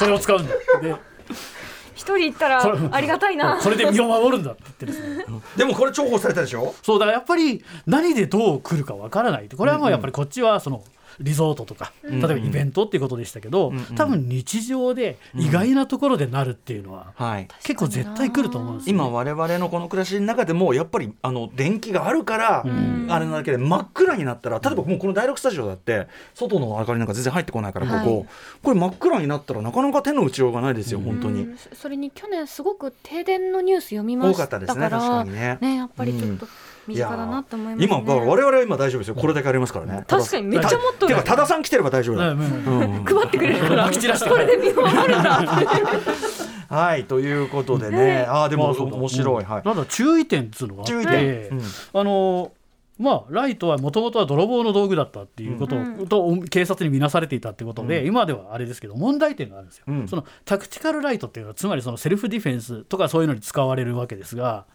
[0.00, 0.94] これを使うんだで
[2.00, 3.58] 一人行ったらありがたいな。
[3.62, 5.24] これで身を守るんだって言ってですね。
[5.56, 6.74] でもこれ重宝されたでしょ？
[6.82, 9.48] そうだからやっぱり何でどう来るかわからない。
[9.54, 10.82] これはもうやっぱりこっちはその
[11.20, 17.48] リゾートとか、例えばイベントっていうことでしたけど、多分日常で意外なところでなるっていうのは、はい。
[17.62, 22.64] 結構絶対来ると思うんですよ、ね、今我々のこの暮らしの中でもやっぱりあの電気があるから、
[23.08, 28.26] あれなだけで真っ暗になったら例えばもうこの第6スタジオだって外の明かりなんか全然入ってこないからここ、はい。
[28.62, 31.42] これ真っ暗になったらなかなか手の打ちようがないですよ、本当に。
[31.42, 35.76] うんそれに去年すごく停電のニュース読みました多かったですねから確かにね。
[35.76, 36.46] やっぱりちょっと
[36.90, 38.02] 身近だなと思いますね。
[38.04, 39.14] 今我々は今大丈夫ですよ。
[39.14, 40.04] これだけありますからね。
[40.06, 41.14] 確かにめっちゃ持っとる。
[41.14, 43.04] てか多田さん来てれば大丈夫だ、うん。
[43.04, 43.84] 配ってくれるから。
[43.86, 45.42] まき散らしてこれで身を守るんだ
[46.68, 48.26] はいということでね。
[48.28, 49.62] ああでも面白い、はい。
[49.64, 50.92] なんだ注意点っつうのがあって。
[50.92, 51.62] 注意点、うん。
[51.94, 52.52] あの
[53.00, 56.06] まあライトはもともとは泥棒の道具だったっていうことを、うん。
[56.06, 58.06] と警察に見なされていたってことで、うん。
[58.06, 60.06] 今ではあれですけど問題点があるんですよ、うん。
[60.06, 64.66] そのタクティカルライトっていうのはつまりそのセルフディフェンスとかそういうのに使われるわけですが、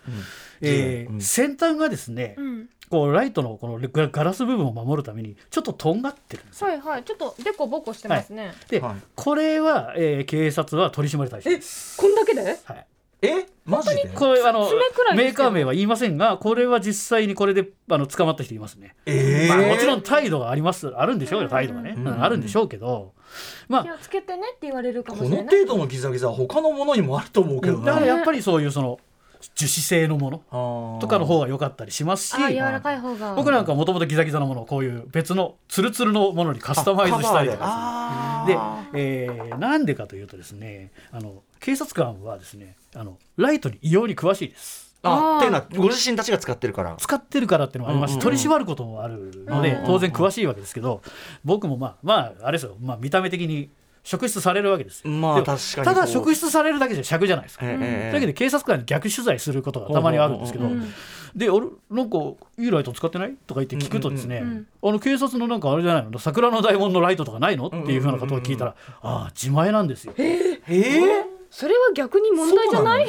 [0.61, 1.21] えーうん。
[1.21, 2.69] 先端がですね、うん。
[2.89, 6.67] こうライトのこのガガラス部分を守るためにちょっととんがってるんですよ。
[6.67, 7.03] はいはい。
[7.03, 8.95] ちょっとデコボコしてますね、で、はい。
[9.15, 11.97] これは、えー警察は取り締まり対象です。
[11.97, 12.41] こんだけで？
[12.43, 12.85] はい
[13.21, 13.45] え？
[13.65, 14.09] マジで？
[14.13, 15.15] これあの爪くらいですけど。
[15.15, 19.55] メーカー名は言いませんがこれは実際にこれであの捕まった人いますね、えー。
[19.55, 22.23] まあ、もちろん態度がありますあるんでしょうよ態度がね、うんうん。
[22.23, 23.13] あるんでしょうけど。
[23.67, 25.59] ま気をつけてねって言われるかもこのしれない。
[25.59, 28.99] 程度のギザギザは他のものにもあると思うけどあだからなやっぱりそういうその
[29.53, 30.37] 樹脂製のもの
[30.99, 33.35] ととかの方が良かったりしますしあ柔らかい方が。
[33.35, 38.57] 僕なんかもともとギザギザのものをこういう別のツルツルのものにカスタマイズしたりとかかで、
[38.93, 44.95] えーなんでかというとですねあの警察官はですねあのライトに異様に詳しいです。
[45.03, 46.95] あっていうのはご自身たちが使ってるから。
[46.97, 48.13] 使ってるからっていうのもあります。
[48.13, 48.23] し、うんうん。
[48.23, 51.01] 取り締まることもあるので、うん当然詳しいわけですけど、
[51.43, 53.69] 僕もまあまああれですよ、まあ、見た目的に
[54.03, 55.11] 職質されるわけですよ。
[55.11, 57.65] まあでも確かにただ職質されるだけじゃ尺じゃないですか。
[57.67, 58.13] ええというええ。
[58.13, 60.93] わけで警察官に逆取材することがたまにあるんですけど、うんうん
[61.35, 62.17] で俺なんか
[62.57, 63.35] いいライト使ってない？
[63.45, 66.17] とか言って聞くとですね、うんうんあの警察のなんかあれじゃないの？
[66.17, 67.67] 桜の大門のライトとかないの？
[67.67, 70.13] っていうふうなことを聞いたら、ああ自前なんですよ。
[70.17, 73.07] えー、それは逆に問題じゃない？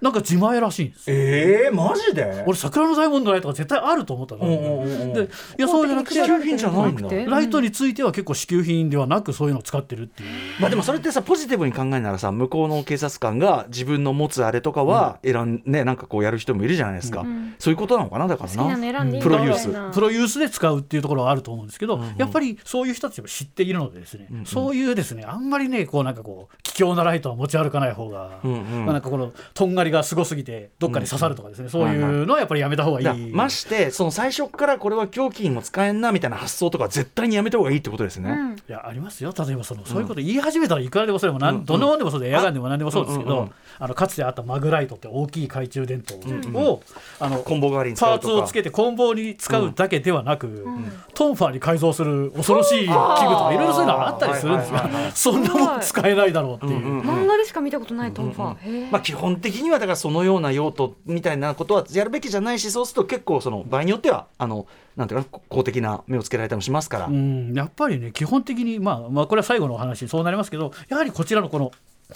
[0.00, 1.16] なんか自前らしいんですよ。
[1.16, 2.44] えー、マジで？
[2.46, 4.46] 俺桜の大門のライトが絶対あると思ったの。
[4.46, 5.12] うんうんうんうん。
[5.12, 5.26] でい
[5.58, 7.08] やそうじゃなくて支給品じゃないんだ。
[7.26, 10.28] ライトについては結構支給品ではなくそういうのを使ってるっていう。
[10.60, 17.54] まあでもそれってさポジティブに考えならさ向こうの警察官が自分の持つあれとかは選んねなんかこうやる人もいるじゃないですか、ん。
[17.58, 19.94] そういうことなのかなだから好きなのな選んでいいんプロユース。
[19.94, 22.02] プロユースで使うっていうところはあると思うんですけど、うん。
[22.02, 24.46] うんやっぱりそういう人たちも知っているのでですね、うんうん。
[24.46, 28.84] そういうですねあんまりねこうなんかこう卑怯なライトは持ち歩かない方が、うんうん。
[28.86, 33.04] まあ、なんかこのとんがりがすごすぎてどっかに刺さるとかですね、そういうのはやっぱりやめた方がいい。
[33.04, 38.56] だましてその最初からこれは凶器にも使えんなみたいな発想とかは絶対にやめた方がいいってことですね、うん。
[38.56, 39.34] いやありますよ。
[39.36, 46.16] 例えばその、そういうこと言い始めたらいくらでもそれもなん、うんどんなもんでもそうでエアガンでも何でもそうですけど、うんうんうんあのかつてあったマグライトって大きい懐中電灯
[46.58, 46.82] を、
[47.18, 50.92] パーツをつけて棍棒に使うだけではなく、ん。
[51.14, 57.02] トンファーに改造する恐ろしい器具とかいろいろそういうのがあったりするんですがはいはいはいそんなもん使えないだろうっていう。
[57.02, 71.72] 漫画でしか見たことないトンファー、まあ、基本的にはだからそのような用途みたいなことはやるべきじゃないしそうすると結構その場合によってはあのなんていうかな公的な目をつけられたりもしますから、うん、やっぱりね基本的に、まあ、まあこれは最後のお話そうなりますけどやはりこちらのこの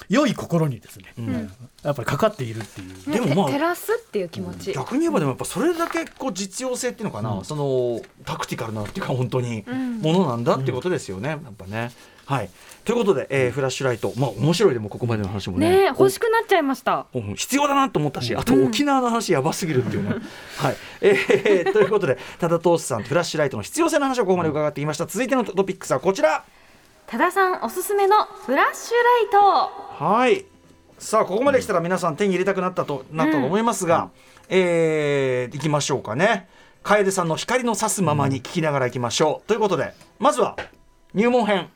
[0.08, 1.14] 良い心にですね、
[1.82, 3.12] やっぱりかかっているっていう。
[3.12, 9.98] でもまあ照らすっていう気持ち、逆に言えばでもやっぱそれだけこう実用性っていうのかな、そのタクティカルなっていうか本当にうん。
[10.00, 11.92] ものなんだってことですよね、やっぱね。
[12.24, 12.50] はい、
[12.84, 14.12] ということで、えーフラッシュライト。
[14.16, 15.68] まあ面白いでもここまでの話もね。
[15.68, 17.06] ねえ欲しくなっちゃいました。
[17.12, 20.14] うん必要だなと思ったし、あと沖縄の話やばすぎるっていうね。
[20.56, 25.06] はい、えーということで、多田投資さんとフラッシュライトの必要性の話をここまで伺っていました。
[25.06, 26.44] 続いてのトピックスはこちら。
[27.12, 30.02] 多田さんおすすめのフラッシュライト。
[30.02, 30.46] はい。
[30.96, 34.08] さあここまで来たら皆さん手に入れたくなったとなったと思いますが、
[34.48, 36.48] えー、いきましょうかね。
[36.82, 39.46] 楓さんの光の差すままに聞きながらいきましょう。
[39.46, 40.56] ということで、まずは
[41.12, 41.68] 入門編。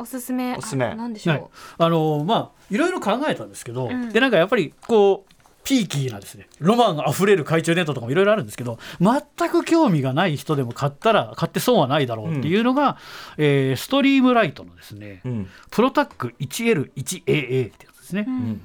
[0.00, 0.56] おすすめ。
[0.56, 0.84] おすすめ。
[0.86, 1.46] あなんでしょう、はい、
[1.78, 4.08] あのまあいろいろ考えたんですけど、ん。
[4.08, 12.96] でなんかやっぱりこうピーキーなですねロマンあふれる懐中電灯とかもいろいろあるんですけど全く興味がない人でも買ったら買って損はないだろうっていうのが、
[13.36, 15.48] えーストリームライトのですね、うん。
[15.70, 18.60] プロタック 1L1AA ってやつですね、ん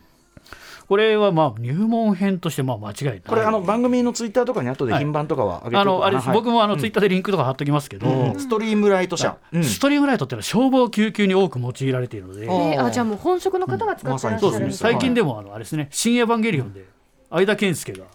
[0.87, 3.21] これはまあ入門編としてまあ間違いない。
[3.21, 6.33] これあの番組のツイッターとかに後で品番とかは上げておあのあれはい。
[6.33, 8.39] 僕もあのツイッターでリンクとか貼っときますけど、うん。
[8.39, 9.37] ストリームライト社。
[9.51, 9.63] うん。
[9.63, 14.73] ストリームライトっていうのは消防救急に多く用いられているので、あえーあじゃあもう本職の方が使ってらっしゃるうん。
[14.73, 16.85] 最近でもあのあれですね「新エヴァンゲリオン」で
[17.29, 18.05] 相田健介が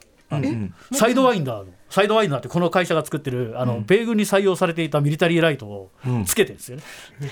[0.93, 6.25] サイドワインダーのサイドワインダーってこの会社が作ってるあの、米軍に採用されていたミリタリーライトをうん。
[6.25, 6.83] つけてるんですよね、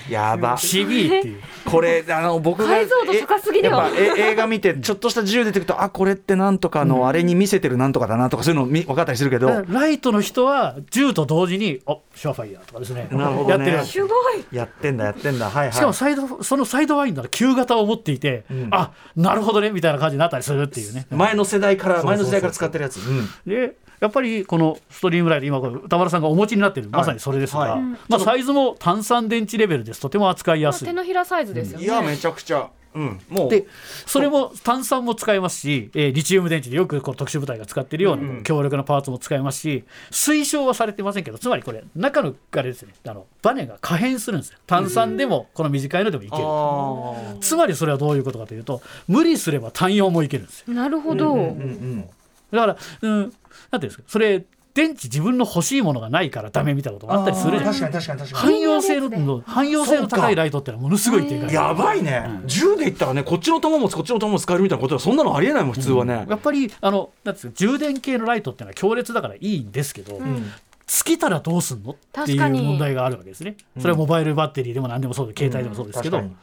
[0.09, 0.57] やば。
[0.57, 1.41] CB っていう。
[1.65, 13.07] これあの僕が解像度高すぎるよえやっぱえ映画見てちょっとした銃出てくるとあこれってなんとかのあれに見せてるなんとかだなとかそういうのみ分かったりするけど、ライトの人は銃と同時に「あシュアファイヤー」とかですね。
[13.11, 13.49] なるほどね。
[13.49, 14.11] やってるわけすごい。
[14.51, 15.49] やってんだやってんだ。
[15.49, 15.73] はいはい。
[15.73, 18.67] しかもサイドそのサイドワインダーの旧型を持っていて、ん。
[18.71, 21.07] あなるほどねみたいな感じになったりするっていうね。
[21.11, 23.29] 前の世代から前の時代から使ってるやつ、うん。
[23.45, 26.83] でやっぱりこのストリームライト今歌丸さんがお持ちになってい。
[26.83, 27.69] るまさにそれですが、はい。
[27.71, 30.01] はいまあ、サイズも単三電池レベルです。
[30.01, 30.87] とても扱いやすい。
[30.87, 33.49] 手のひらサイズですよね、いやめちゃくちゃ、うん、もう。
[33.49, 33.65] で
[34.05, 44.59] それも炭酸も使えますし、えーリチウム電池でよくこう特殊部隊が使っているような強力なパーツも使えますし推奨はされてませんけどつまりこれ中のあれですねあのバネが可変するんですよ。
[44.65, 50.73] 炭酸でもこの短いのでもいけるあつまりそれはどういうことかというと無理すれば単用もいけるんですよ。
[50.73, 52.09] なるほど、ーうんうん
[52.51, 53.35] だから、うん、なんてい
[53.73, 58.53] うんですかそれ電池自分の欲しいものがないからダメみたいなこともあったりするじゃない確かに確かに確かに。
[58.53, 61.53] 汎用性の汎用性の高いライトってのはものすごいでかい。
[61.53, 73.57] やばいね、銃で言ったらねこっちの弾もこっちの弾も使えるみたいなことはそんなのありえないもん普通はね、やっぱりあのなんていうか充電系のライトっていうのは強烈だからいいんですけど、尽きたらどうすんのっていう問題があるわけですね。
[73.79, 76.37] それはモバイルバッテリーでも何でもそうで携帯でもそうですけど、うん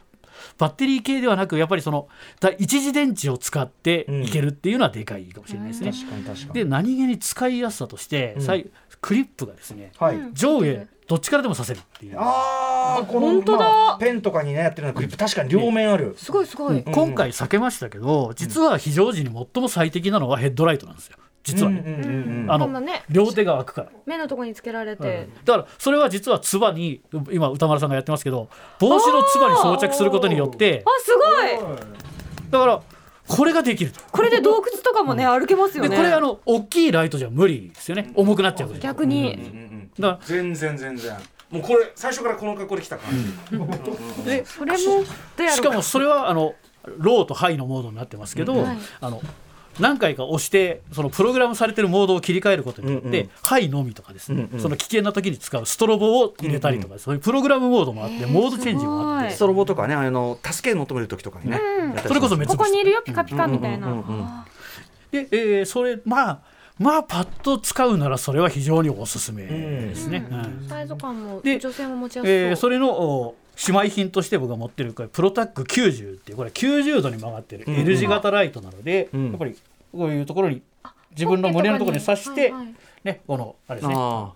[0.59, 2.09] バッテリー系ではなくやっぱりその
[2.41, 5.93] だ一次電池を使っていけるっていうのはでかいかもしれないですね。
[5.93, 6.53] 確かに確かに。
[6.53, 8.43] で何気に使いやすさとして、うん。
[8.43, 8.67] さい
[9.01, 12.17] クリップがですねはい、上下どっちからでもさせるっていう。
[12.19, 13.59] ああこの本当だ。
[13.59, 23.89] まあペンとかにねやってるようなクリップ確かに両面ある、すごいすごい、今回避けましたけど実は非常時に最も最適なのはヘッドライトなんですよ実はね、うんうんうんうんあのね両手が開くから。
[24.05, 28.49] 目のところにつけられて、だからそれは実はつばに今歌丸さんがやってますけど
[28.81, 31.23] 帽子のつばに装着することによってあすご
[31.73, 32.51] い。
[32.51, 32.83] だから
[33.29, 34.01] これができると。
[34.13, 35.91] これで洞窟とかもね、歩けますよね。
[35.91, 38.13] でこれあの大きいライトじゃ無理ですよね。
[38.15, 39.41] 重くなっちゃう逆に、うん。
[39.41, 41.17] うんら全然全然。
[41.51, 46.55] もうこれ最初からこの格好で来た感じ、でそれもしかもそれはあの
[46.99, 48.79] ローとハイのモードになってますけど、はい。
[49.01, 49.23] あの
[49.79, 53.31] 何回か押してそのプログラムされてるモードを切り替えることによって、うんうん。
[53.43, 54.61] ハイのみとかですね、うんうん。
[54.61, 59.31] その危険な時に使うストロボを入れたりとか、そういうプログラムモードもあって、モードチェンジもあって。
[59.31, 61.99] すストロボとかねあの助け求める時とかにね、うん。
[61.99, 64.47] それこそ目つぶしここにいるよピカピカみたいな、うんうんうんうんあ
[65.11, 66.41] で、えーそれまあ
[66.79, 70.27] まあパッと使うならそれは非常におすすめですね。
[70.31, 73.35] うんーサイズ感もで女性も持ちやすそう、えーそれのお
[73.69, 79.29] 姉妹品として僕が持ってるこれプロタック90っていうこれ90度に曲がってるうん L 字型ライトなので、うん。
[79.29, 79.57] やっぱり
[79.93, 80.63] こういうところに
[81.13, 84.33] 自分の胸のところに刺して、はいはいねこのあれですね、あ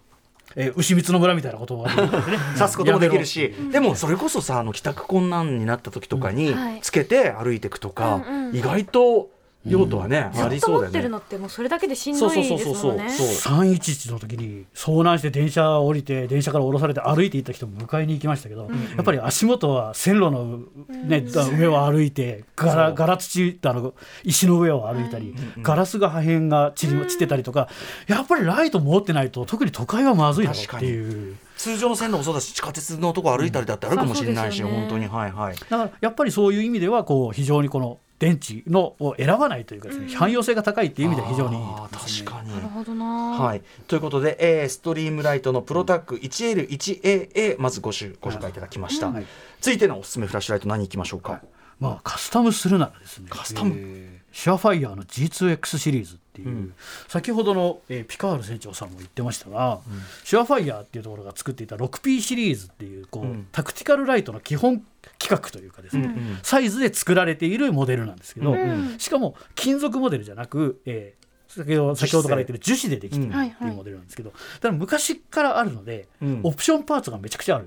[0.54, 2.38] えー牛光の村みたいなこともあるんですね。
[2.68, 9.28] すこともできるし、 でもそれこそさあの帰宅困難になった時とかにつけて歩いていくとか、意外と
[9.66, 11.08] 用途はね、ありずっと持ってるそうだよね。
[11.10, 21.24] のってもうそれだけでしんそうそうどいですそうそうそうもんね311の時に遭難して電車降りて電車から降ろされて歩いていった人も迎えに行きましたけど、やっぱり足元は線路の、ね
[21.58, 23.94] 上を歩いてガラガラ土あの
[24.24, 27.68] 石の上を歩いたり、ガラスが破片が散り散ってたりとか、
[28.06, 31.36] やっぱりライト持ってないと特に都会はまずいだろうっていう。
[31.56, 34.70] 通常の線路もそうだし地下鉄のとこ歩いたりだってあるかもしれないし、うん。
[34.70, 34.78] ね。
[34.78, 35.06] 本当に。
[35.06, 35.54] はいはい。
[35.54, 41.66] だからやっぱりそういう意味ではこう非常にこの電池のを選ばないというかですね、汎用性が高いっていう意味では非常にいいね。
[41.68, 42.54] ー確かに。
[42.54, 43.04] なるほどな、
[43.40, 49.26] はい、ということで、えーストリームライトのプロタック 1L1AA まずごしゅご紹介いただきました、はい。
[49.60, 51.40] 続いてのおすすめフラッシュライト何いきましょうか、
[51.78, 53.74] まあカスタムするならですねカスタム。
[53.74, 56.74] えーシェアファイヤーの G2X シリーズっていう、うん。
[57.08, 59.80] 先ほどの、えーピカール船長さんも言ってましたが、
[60.24, 63.46] シェアファイヤーっていうところが作っていた 6P シリーズっていうこう、うん。
[63.52, 64.82] タクティカルライトの基本
[65.18, 71.20] 規格というかですね、うんサイズで作られているモデルなんですけど、うんしかも金属モデルじゃなく、えー
[71.52, 73.46] 先ほど先ほどから言ってる樹脂でできてるうん。
[73.46, 76.40] っていうモデルなんですけど、ただ昔からあるので、うん。
[76.44, 77.66] オプションパーツがめちゃくちゃある、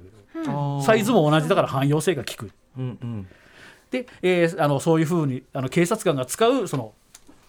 [0.86, 2.52] サイズも同じだから汎用性が効く。
[2.78, 3.28] うんうん。
[3.92, 6.94] で、えーあのそういうふうにあの警察官が使うその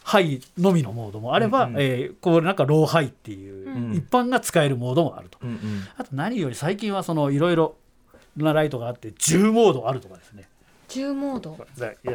[0.04, 1.80] ハイのみのモードもあれば、うんうん。
[1.80, 3.94] えーこうなんかローハイっていう、うん。
[3.94, 5.58] 一般が使えるモードもあると、うんうん。
[5.96, 7.76] あと何より最近はそのいろいろ
[8.36, 10.48] なライトがあって10モードあるとかですね
[10.94, 11.58] 10モード。
[11.74, 12.12] ざいや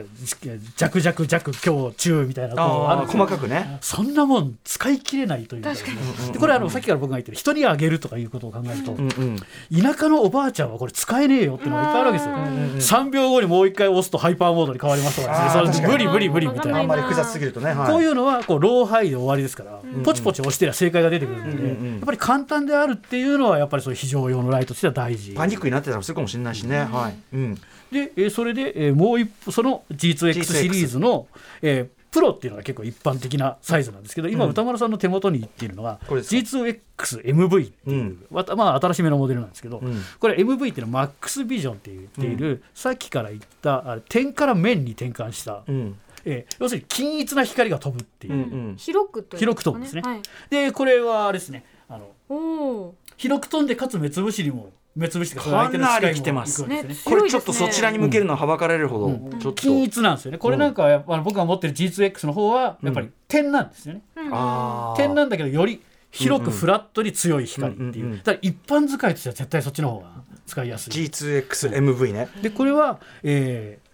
[0.78, 3.78] 弱弱弱強中みたいなああ細かくね。
[3.82, 5.94] そんなもん使い切れないというかですね
[6.28, 16.80] にでこれあのさっきから僕が言ってる人にあげるとかいうことを考えると、田舎のおばあちゃんはこれ使えねえよっていうのがいっぱいあるわけですよ、3秒後にもう一回押すとハイパーモードに変わりますとか無理無理無理みたいな。
[16.80, 25.34] あんまり複雑すぎるとね、はい、こういうのはこうローハイで終わりですから、ポチポチ押してりゃ正解が出てくるので、やっぱり簡単であるっていうのはやっぱりそういう非常用のライトとしては大事。
[25.34, 27.58] パニックになってたりするかもしれないしね、はい、うん、
[27.92, 31.28] で、えーそれで、えーもう一歩その G2X シリーズの、
[31.62, 34.52] えープロっていうのが結構一般的なサイズなんですけど今うん。
[34.52, 38.26] 歌丸さんの手元に言っているのが、これですか？G2XMV っていう、うん。
[38.32, 40.02] またまあ新しめのモデルなんですけど、うん。
[40.20, 46.00] これ MV っていうのはマックスビジョンって言っている、さっきから言ったあれ点から面に転換した、うん。
[46.26, 48.76] えー要するに均一な光が飛ぶっていう、うんうん。
[48.78, 50.02] 広くというか広く飛ぶんですね。
[50.02, 56.68] はい、でこれはあれですねあの広く飛んでかつ目つぶしにも目つぶしとかなり来てます。
[56.68, 56.84] ね。
[56.84, 59.40] ねこれちょっとそちらに向けるのはばかられるほど、うん。
[59.40, 60.38] ちょっと、均一なんですよね。
[60.38, 64.98] これなんかはやっぱ僕が持ってる G2X の方はやっぱり点なんですよね、あー。
[64.98, 65.82] 点なんだけどより
[66.12, 70.12] 広くフラットに強い光っていう、うんうんうんだから一般使いとしては絶対そっちの方が
[70.46, 70.94] 使いやすい。
[70.94, 73.90] G2XMV ね、でこれは、えー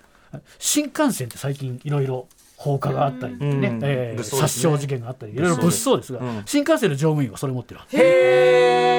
[0.60, 3.68] 新幹線って最近いろいろ放火があったり、ね。
[3.70, 3.80] うん。
[3.84, 6.44] えー殺傷事件があったりいろいろ物騒ですが、うん。
[6.46, 8.02] 新幹線の乗務員はそれ持ってるはずへ
[8.91, 8.94] え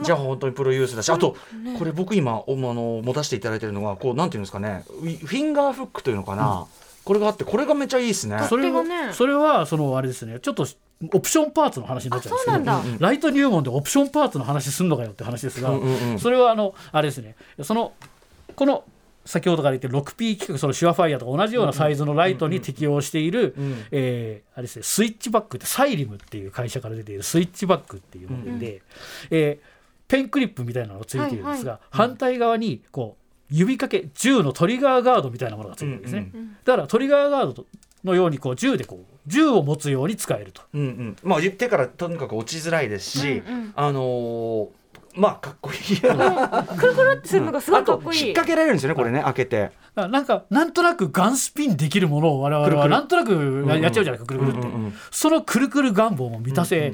[0.00, 1.36] じゃあ本当にプロユースだしあと
[1.78, 6.66] これ僕今おあの持たせていただいてるのがこうなんていうんですかねフィンガーフックというのかな、
[7.04, 8.38] これがあってこれがめちゃいいですね。
[8.48, 8.82] それは
[9.12, 10.40] それはそのあれですね。
[10.40, 10.66] ちょっと
[11.12, 17.36] オプションパーツの話になっちゃうんですけどライト入門でオプションパーツの話すんのかよって話ですが、うんうんうんそれはあのあれですね。
[17.62, 17.92] その
[18.54, 18.84] この
[19.26, 28.82] 先ほどから言ってる 6P 規格そのシュアファイアと同じようなサイズのライトに適用している、んえーあれですねスイッチバックってサイリムっていう会社から出ているスイッチバックっていうモデルで、
[29.30, 29.76] えー
[30.08, 36.56] ペンクリップみたいなのがついているんですが、反対側にこう指掛け銃のトリガーガードみたいなものがついてるんですね、うん。
[36.64, 37.66] だからトリガーガード
[38.04, 40.62] のようにこう銃でこう銃を持つように使えると。
[40.74, 43.72] うんうん、まあ手からとにかく落ちづらいですし、うんうん。
[43.74, 44.68] あのー
[45.16, 45.98] まあかっこいい。
[45.98, 48.18] くるくるってするのがすごいかっこいい。
[48.18, 49.70] あと引っ掛けられるんですよねこれね開けて。
[49.94, 56.92] なんかなんとなくガンスピンできるものを我々はなんとなくややっちゃうじゃないかくるくるって、うんうんうんそのくるくる願望も満たせ。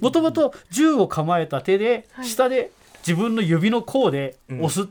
[0.00, 2.26] もともと銃を構えた手ではい。
[2.26, 2.70] 下で
[3.06, 4.88] 自分の指の甲で押す、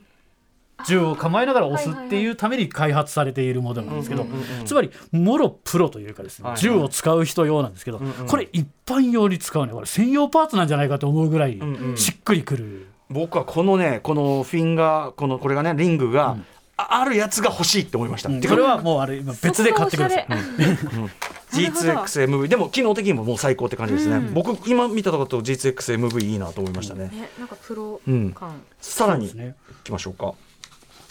[0.87, 4.65] 銃を構えながら押すっていうために開発されているモデルなんですけど、うんうんうんうん。
[4.65, 11.97] つまりもろプロというかですね、銃を使う人用なんですけど、んうんこれ一般用に使うねこれ専用パーツなんじゃないかと思うぐらいんうん。
[11.97, 12.87] しっくりくる。
[13.09, 16.37] 僕はこのねこのフィンガーこのこれがねリングが、
[16.77, 18.29] ああるやつが欲しいって思いました。
[18.29, 18.41] うん。
[18.41, 20.27] これはもうあれ今別で買ってください。
[20.27, 21.09] そこがおし
[21.51, 28.31] G2XMV でも機能的にももう最高って感じですね、僕今見たところと G2XMV いいなと思いましたね、ねなんかプロうん。
[28.31, 29.31] 感さらにい
[29.83, 30.35] きましょうか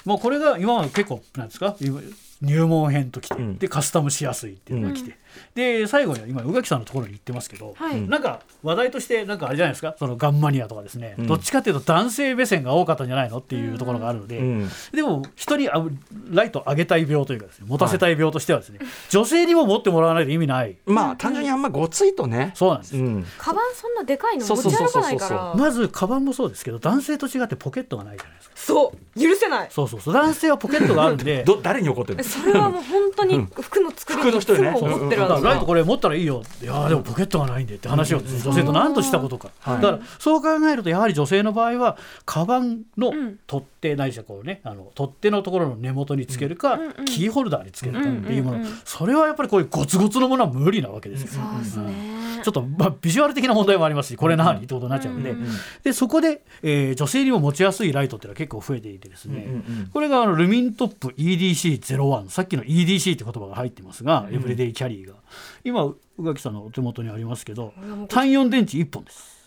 [0.05, 1.77] もうこれが今は結構なんですか？
[1.81, 2.01] 今
[2.41, 3.59] 入門編ときて、うん。
[3.59, 5.17] でカスタムしやすいっていうのが来て、
[5.55, 8.01] で最後には今宇垣さんのところに行ってますけど、はい。
[8.03, 9.95] なんか話題としてなんかあれじゃないですか？
[9.99, 11.26] そのガンマニアとかですね、うん。
[11.26, 14.68] どっちかっていうと男性目線が多かったんじゃないのっていうところがあるので、うん。
[14.93, 15.84] でも人にあ
[16.30, 18.80] ライト上げたい病というかですね持たせたい病としてはですね、
[19.11, 20.76] 女性にも持ってもらわないと意味ない。
[20.86, 22.53] まあ単純にあんまごついとね。
[22.55, 23.24] そうなんです、うん。
[23.39, 25.55] カバンそんなでかいのそう持ち歩かないから。
[25.55, 28.55] まずカバンもそうですけど男性と違ってポケットがないじゃないですか。
[28.57, 29.20] そう。
[29.20, 29.68] 許せない。
[29.70, 30.14] そうそうそう。
[30.14, 31.45] 男性はポケットがあるんで。
[31.47, 32.24] ど誰に怒ってるの？
[32.24, 34.70] それはもう本当に服の作り服の人にね。
[34.70, 36.43] いつも思ってるだかライトこれ持ったらいいよ。
[36.62, 39.83] いやーでもポケットがないんでって話を女性と何としたことか、はい。
[39.83, 43.39] だからそう考えるとやはり女性の場合はカバンのん。
[43.47, 52.18] 取っ手ないしはこうねあの取っ手のところの根元につけるか、キーホルダーにつけるかっていうもの、それはやっぱりこういうゴツゴツのものは無理なわけですよ、そうですね。
[52.43, 55.35] ちょっと、まあ、ビジュアル的な問題もありますしこれ何、ってことになっちゃうんで,、
[55.83, 59.62] でそこで、えー女性にも持ちやすいライトっていうのは結構増えていてですね、
[59.93, 65.15] これがあのルミントップ EDC01 さっきの EDC って言葉が入ってますが、エブリデイキャリーが。
[65.65, 67.73] 今宇垣さんのお手元にありますけど
[68.09, 69.39] 単4電池1本です。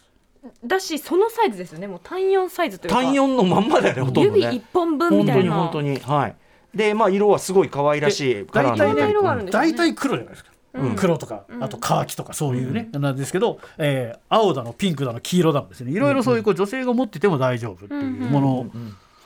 [0.66, 1.88] だしそのサイズですよね。
[1.88, 3.01] もう単4サイズというか。
[3.01, 5.43] 単4のまんまだよねほとんど指ね一本分み本当たいな。
[5.43, 5.99] に本当に。
[5.99, 6.36] はい。
[6.74, 9.72] でまあ色はすごい可愛らしいカラー大体の色があるんですよね。
[9.74, 10.95] 大体黒じゃないですか、うん。
[10.95, 15.91] 黒とかあとカーキとかそういうね、なんですけど、えー青だのピンクだの黄色だのですね。
[15.91, 18.72] いろいろそういうこう女性が持ってても大丈夫っていうもの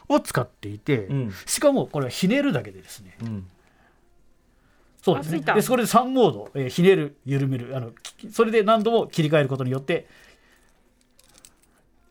[0.10, 1.34] を使っていて、うん。
[1.46, 3.48] しかもこれはひねるだけでですねうん
[5.06, 5.41] そうですね。
[5.53, 10.08] でそれで3モード、えーひねる緩めるあのきそれで何度も切り替えることによって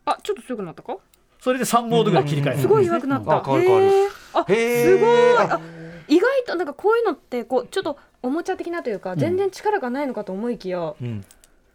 [0.04, 0.96] あちょっと強くなったか？
[1.40, 3.38] それで3モードぐらい切り替える、すごい弱くなった。
[3.38, 3.64] あすごい。
[6.06, 11.24] 意外となんかこういうのってこうちょっとおもちゃ的なというか全然力がないのかと思いきやうん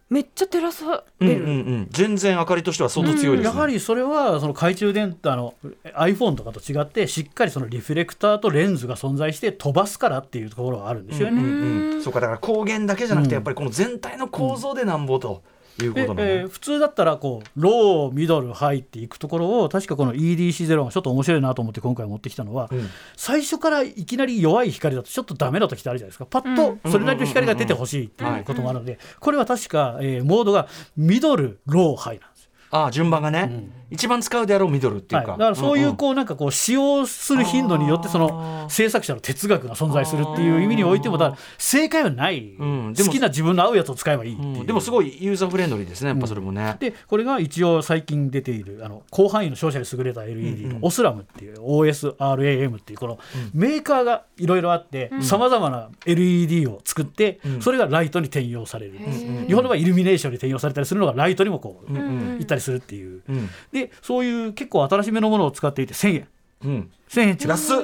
[0.10, 1.44] めっちゃ照らさうんれる。
[1.44, 3.56] うんうん全然明かりとしては相当強いですね。
[3.56, 5.54] やはりそれはその懐中電灯あの
[5.96, 11.42] iPhone とかと違ってしっかりそのリフレクターとレンズが存在して飛ばすからっていうところがあるんですよね。
[11.42, 15.44] うんうんそうかだから光源だけじゃなくてやっぱりこの全体の構造でなんぼと
[15.86, 16.24] いうこでとね。
[16.24, 22.90] えー普通だったらこうローミドルハイっていくところを確かこの EDC0 がちょっと面白いなと思って今回持ってきたのは、うん。
[23.16, 26.26] 最初からいきなり弱い光だとちょっとダメな時ってあるじゃないですか。
[26.26, 30.68] パッとそれなりの光が出てほしいっていうこともあるのでこれは確か、えーモードが
[30.98, 32.50] ミドルローハイなんですよ。
[32.72, 35.96] ああ順番がね、一番使うであろうミドルっていはい、うか、だからそういんうん。
[35.96, 42.94] こうなんかこう使用する頻度によってその制作者の哲学が存在するっていう意味においてもだ正解はない、うん。
[42.96, 44.66] 好きな自分の合うやつを使えばいいう、うん。
[44.66, 53.20] でもすごいユーザーフレンドリーですねやっぱそれもね、でこれが一応最近出ているあの広範囲の照射に優れた LED のオスラムっていう OSRAM っていうこの
[53.54, 57.62] メーカーがいろいろあってさまざまな LED を作ってん。
[57.62, 58.94] それがライトに転用される。
[58.94, 59.48] ん。
[59.48, 62.38] 日本の場合イルミネーションに転用されたりするのがライトにもこううんうん。
[62.38, 63.22] 行ったりするっていう。
[63.28, 63.50] うん
[63.88, 66.28] でそういう結構新しめのものを使っていて1000円。
[66.66, 66.92] うん。
[67.10, 67.48] 1000円違う。
[67.50, 67.78] 安っ。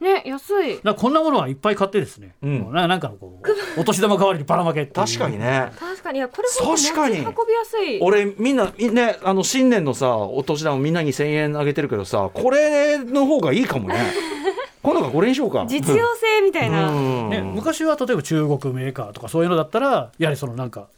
[0.00, 0.78] ね安い。
[0.78, 2.72] こんなものはいっぱい買ってですね、うん。
[2.72, 4.86] ななんかのこうお年玉代わりにばらまけ。
[4.86, 5.72] 確かにね。
[5.78, 6.18] 確かに。
[6.18, 7.16] いやこれ確かに。
[7.18, 7.98] 持ち運びやすい。
[8.00, 14.12] 俺みんなねあの新年のさお年玉みんなに1000円あげてるけどさこれの方がいいかもね。
[14.82, 15.66] 今度はこれにしようか。
[15.68, 17.28] 実用性みたいな、うん。
[17.28, 20.88] ね、昔は例えば中国メーカーとかそういうのだったらやはりそのなんか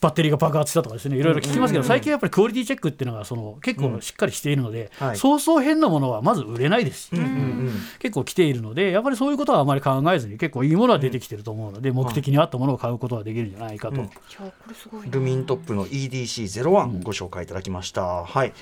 [0.00, 5.16] バッテリーが爆発したとかですねいろいろ聞きますけど、最近やっぱりクオリティチェックっていうのがその結構しっかりしているので、はい。
[5.16, 7.08] そうそう変なものはまず売れないです。
[7.08, 7.72] し、うんうん。
[8.00, 13.96] 結構来ているのでやっぱりそういうことはあまり考えずに結構いいものは出てきてると思うので、目的に合ったものを買うことはできるんじゃないかと。
[13.96, 14.00] うん。
[14.02, 14.10] いや
[14.40, 18.52] これすごいなルミントップの EDC01 ご紹介いただきました、はい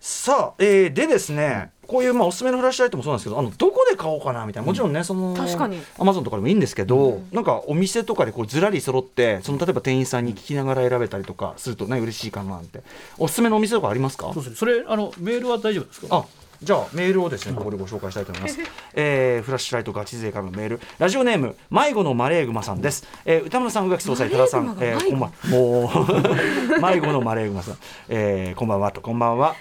[0.00, 5.80] さあ、えーでですねこういうまあおすすめのフラッシュライトもそうなんですけどあのどこで買おうかなみたいなもちろんね、その確かに。
[5.98, 12.82] アマゾンとかでもいいんですけど、なんかお店とかでこうずらり揃ってその例えば店員さんに聞きながら選べたりとかするとね嬉しいかななんて。
[13.18, 14.32] おすすめのお店とかありますか？
[14.34, 14.56] そうですね。
[14.56, 16.08] それあのメールは大丈夫ですか？
[16.10, 16.24] あ
[16.66, 18.58] じゃあメールをですねここでご紹介したいと思います、
[18.94, 20.80] えーフラッシュライトガチ勢からのメール。
[20.98, 27.76] ラジオネーム迷子のマレーグマさんです、えー歌村さん宇垣総裁多田さん、えー、こんばんもう迷子のマレーグマさん、
[28.08, 29.00] えー こんばんはと。
[29.00, 29.54] こんばんは。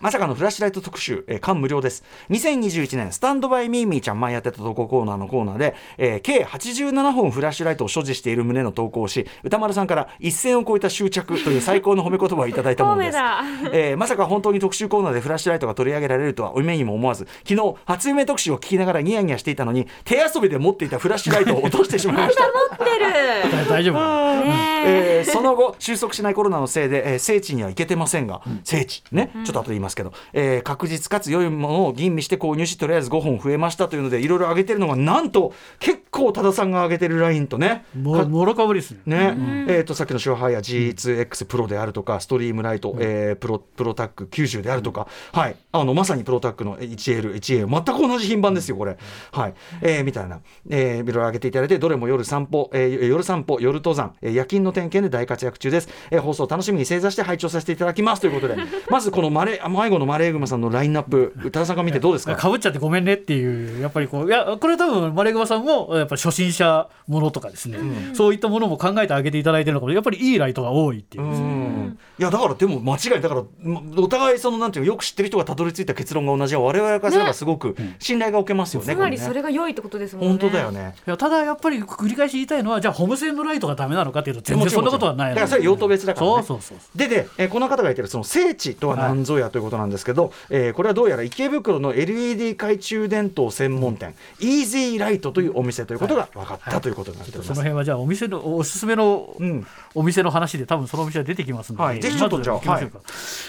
[0.00, 2.04] まさかのフラッシュライト特集、えー、間無料です。
[2.30, 13.18] 2021年、スタンドバイミーミーちゃん前やってた投稿コーナーのコーナーで、えー計87本フラッシュライトを所持している旨の投稿をし、歌丸さんから一線を越えた執着という最高の褒め言葉をいただいたものです。
[13.18, 22.44] 褒えーまさか本当に特集コーナーでフラッシュライトが取り上げられるとは夢にも思わず、昨日、初夢特集を聞きながらニヤニヤしていたのに、手遊びで持っていたフラッシュライトを落としてしまいました。
[22.78, 23.68] 持ってる。
[23.68, 24.44] 大丈夫。
[24.44, 25.24] ねえ。
[25.26, 37.84] ーその後収束しないコロナのせいで、えー聖地には行けてませんが、聖地ね、ちょっと後で言いますけど、えー確実かつ良いものを吟味して購入しとりあえず5本増えましたというのでいろいろ上げてるのがなんと結構多田さんが上げてるラインとね。
[38.00, 39.34] ももろかぶりですね。
[39.34, 39.66] ね。
[39.68, 48.96] えー、とさっきのシュアハイヤ G2X プロであるとか、ストリームライト、えープロプロタック90であるとか、はい、あのまさにプロタックの 1L、1A、全く同じ品番ですよ、これ。
[49.32, 49.54] はい。
[49.82, 58.20] えーみたいな、えー、いろいろ上げていただいて、どれも夜散歩、えー夜散歩、夜登山、えー夜勤の点検で大活躍中です、えー放送楽しみに正座して拝聴させていただきます。
[58.20, 58.56] ということで、
[58.90, 62.34] まずこのマレあ迷子のマレーグマさんのラインナップ、宇多田さんが見てどうですか？
[62.36, 67.78] かぶっちゃってごめんねっていうやっぱりこういやこれ多分マレグマさんもやっぱり初心者ものとかですね、
[68.14, 69.92] そういったものも考えてあげていただいてるのかも。
[69.92, 71.24] やっぱりいいライトが多いっていう。
[71.24, 71.98] う、ん。
[72.18, 78.94] いやだからでも間違いだからまお互いそのなんていうのよく知ってる人がたどり着いた結論が同じは我々からすればすごく信頼がおけますよね。
[78.94, 80.28] つまりそれが良いってことですもんね。
[80.30, 80.94] 本当だよね。
[81.06, 86.42] いやただやっぱり繰り返し言いたいのはじゃあホーム線のライトがダメなのかっていうと全然そんなことはないだからそれは用途別だからね。
[86.42, 97.48] そうそうそうでで、えーこの方が言ってるその聖地とは何ぞやということなんですけど、えーこれはどうやら池袋の LED 懐中電灯専門店、イージーライトというお店ということが分かったということになっております。
[97.48, 99.66] その辺はじゃあお店のおすすめのうん。
[99.94, 102.00] お店の話で多分そのお店は出てきますので、はい。
[102.00, 102.60] ぜひちょっとじゃ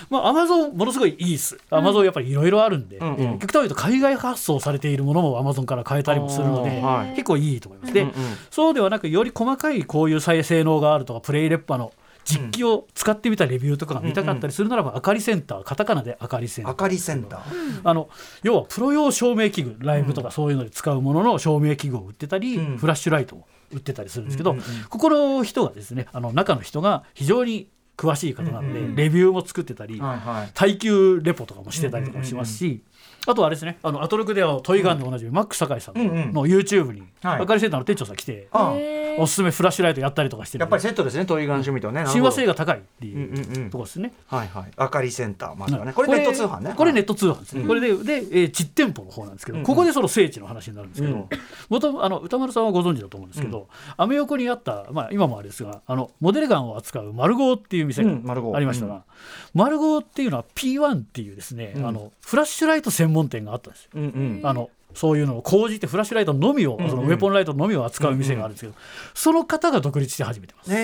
[0.09, 1.57] まあアマゾンものすごいいいです。
[1.71, 3.21] アマゾンやっぱりいろいろあるんで、うんうん。
[3.21, 7.09] えー極端に言うと海外発送されているものもアマゾンから買えたりもするので、はい。
[7.15, 7.93] 結構いいと思います。
[7.93, 8.13] で、うんうん。
[8.49, 11.91] そうではなくより細かいこういう再性能があるとかプレイレッパの
[12.23, 16.73] 実機を使ってみたレビューとかが見たかったりするならば、あかりセンターカタカナであかりセンター。
[16.73, 17.81] あかりセンター。
[17.83, 18.09] あの
[18.41, 22.77] 要はプロ用照明器具ライブとかそういうので使うものの照明器具を売ってたり、うん。
[22.77, 24.83] フラッシュライトを売ってたりするんですけど、うんうんうん。
[24.89, 30.51] ここの人がですねあの中の人が非常に詳しい方なので、うんうんレビューも作ってたり、はいはい。
[30.53, 32.81] 耐久レポとかもしてたりとかしますし、
[33.27, 35.95] あとはあれですねあのアトロクではトイガンでおなじみ、マック酒井さん
[36.33, 37.41] の YouTube に、はい。
[37.41, 38.73] あかりセンターの店長さん来て、あ
[39.19, 42.05] おすすめフラッシュライトやったりとかしてるやっぱりセットですね、トイガン趣味とね。
[42.07, 42.45] 親和性が。
[42.45, 43.23] が高いってい
[43.67, 44.13] うところですね。
[44.27, 44.71] はいはい。
[44.77, 45.85] あかりセンター、まずはね。
[45.87, 46.73] はいこれネット通販ね。
[46.75, 47.05] これネット。
[47.05, 51.29] ト通販ですね、うんこれでで、えー実店舗の方なんですけど、ここでその聖地の話になるんですけど、うん
[51.69, 58.09] 元あの歌丸さんはご存知だと思うんですけど、アメ横にあった、まあ、今もあれですがあのモデルガンを扱うマルゴーっていう店が
[58.55, 59.03] ありましたが、
[59.53, 63.91] マルゴーっていうのは P1 っていうですね、うんあのフラッシュライト専門店があったんですよ。
[64.49, 68.73] あのそういうのを講じてフラッシュライトのみを、うんうんそのウェポンライトのみを扱う店があるんですけど、
[69.13, 70.71] その方が独立して始めてます。
[70.71, 70.77] うん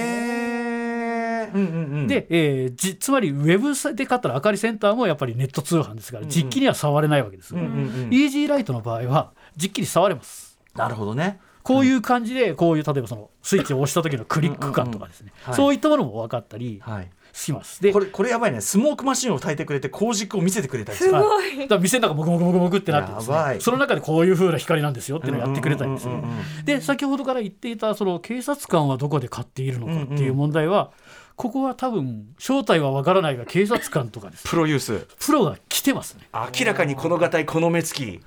[1.53, 2.07] うんうん。
[2.07, 7.69] で、えーじつまりウェブで買ったらあかりセンターもやっぱりネット通販ですから、うんうん実機には触れないわけです、うんうんう
[8.07, 8.13] ん。
[8.13, 11.39] イージーライトの場合は実機に触れますなるほどね。
[11.63, 17.09] こういう感じでこういう例えばそのスイッチを押した時のクリック感とかですね、はいそういったものも分かったりはい。
[17.33, 17.81] します。
[17.81, 18.61] でこれこれやばいね。
[18.61, 21.57] スモークマシンを炊いてくれて工軸を見せてくれたりすするごい。
[21.57, 23.57] だから店の中もぐもぐもぐもぐってなってですね。
[23.59, 30.91] その中でこういう風な光なんですよっていうのをやってくれたりですねうんうんうんうんで先ほどから言っていたその警察官はどこで買っているのかっていう問題は、
[31.35, 34.47] ここは多分正体は分からないが警察官とかです。
[34.47, 35.07] プロユース。
[35.19, 36.27] プロが来てますね。
[36.33, 38.19] 明らかにこのがたいこの目つき。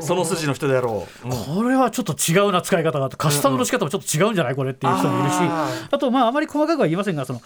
[0.00, 1.56] その筋の人であろう、うん。
[1.56, 7.40] これはちょっと違うな使い方があってカスタムの仕方もちょっと違うんじゃないこれっていう人もいるし、ああとまああまり細かくは言いませんがその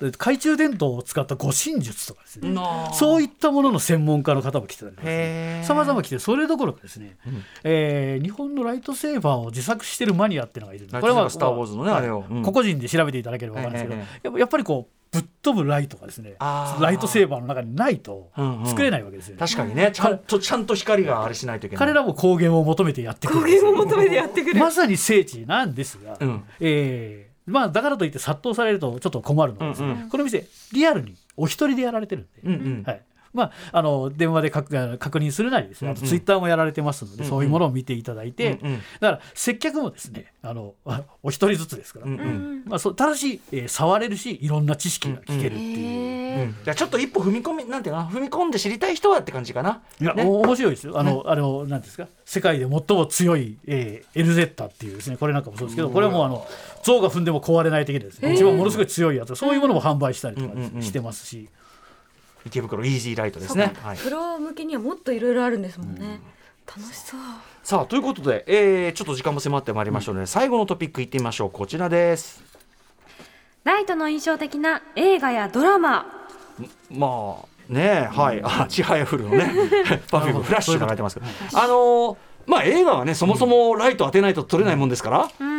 [0.00, 2.54] 懐中電灯を使った護身術とかですね、
[2.94, 7.16] そういったものの専門家の方も来てたりさまざま来てそれどころかですね、
[7.64, 10.92] えー日本のライトセーバーを自作してるマニアっていうのがいるんです。
[10.94, 12.24] ライトセーバースターウォーズのねはいあれを。
[12.28, 12.42] うん。
[12.42, 16.34] 個々人で調べていただければ分かるんですけど、ええやっぱやっぱりこうぶっ飛ぶライトがですね。
[16.38, 18.66] ライトセーバーの中にないとうんうん。
[18.66, 19.90] 作れないわけですよね、確かにね。
[19.92, 21.86] ちゃんとちゃんと光があれしないといけない。
[21.86, 23.38] 彼らも光源を求めてやってくる。
[23.38, 24.60] ん語ですよ源を求めてやってくる。
[24.60, 26.44] まさに聖地なんですが、うん。
[26.60, 30.44] えーまあだからといって殺到されるとちょっと困るのはですね、うんうこの店
[30.74, 32.82] リアルにお一人でやられてるんで、うんうん。
[32.86, 33.00] はい
[33.38, 45.76] まあ、あの電話で確確認するなりですねあとうんうんツイッターもやられてますので、そういうものを見ていただいて、うんうんだから接客もですねあのあお一人ずつですから、うんうんまあ、そうただし、えー触れるしいろんな知識が聞けるっていう。
[45.76, 49.82] へーじゃあちょっと一歩踏み込みなんていうのかな踏み込んで知りたい人はって感じかな。
[50.00, 50.98] いや、ねお面白いですよ。
[50.98, 52.06] あの、あの、なんですか。
[52.24, 56.46] 世界で最も強い、えー、エルゼッタっていうですね、これなんかもそうですけど、これはもうあの。
[56.82, 61.48] 象が踏んでも壊れない的でですね、一番ものすごい強いやつ、そういうものも販売したりとかうんうんうんしてますし。
[62.46, 63.72] 池袋イージーライトですね。
[63.82, 63.98] はい。
[63.98, 66.20] プロ向けにはもっといろいろあるんですもんね、
[66.66, 67.20] 楽しそう。
[67.62, 71.50] さあということで、えー、ちょっと時間も迫ってまいりましたので、最後のトピックいってみましょう。
[71.50, 72.42] こちらです。
[73.64, 76.06] ライトの印象的な映画やドラマ。
[76.90, 79.50] まあねはい、あちはやふるのね。
[80.10, 81.26] パフュームフラッシュ流れてますけど。
[81.54, 85.58] あのーまあ映画はねそもそもライト当てないと撮れないもんですから、うん。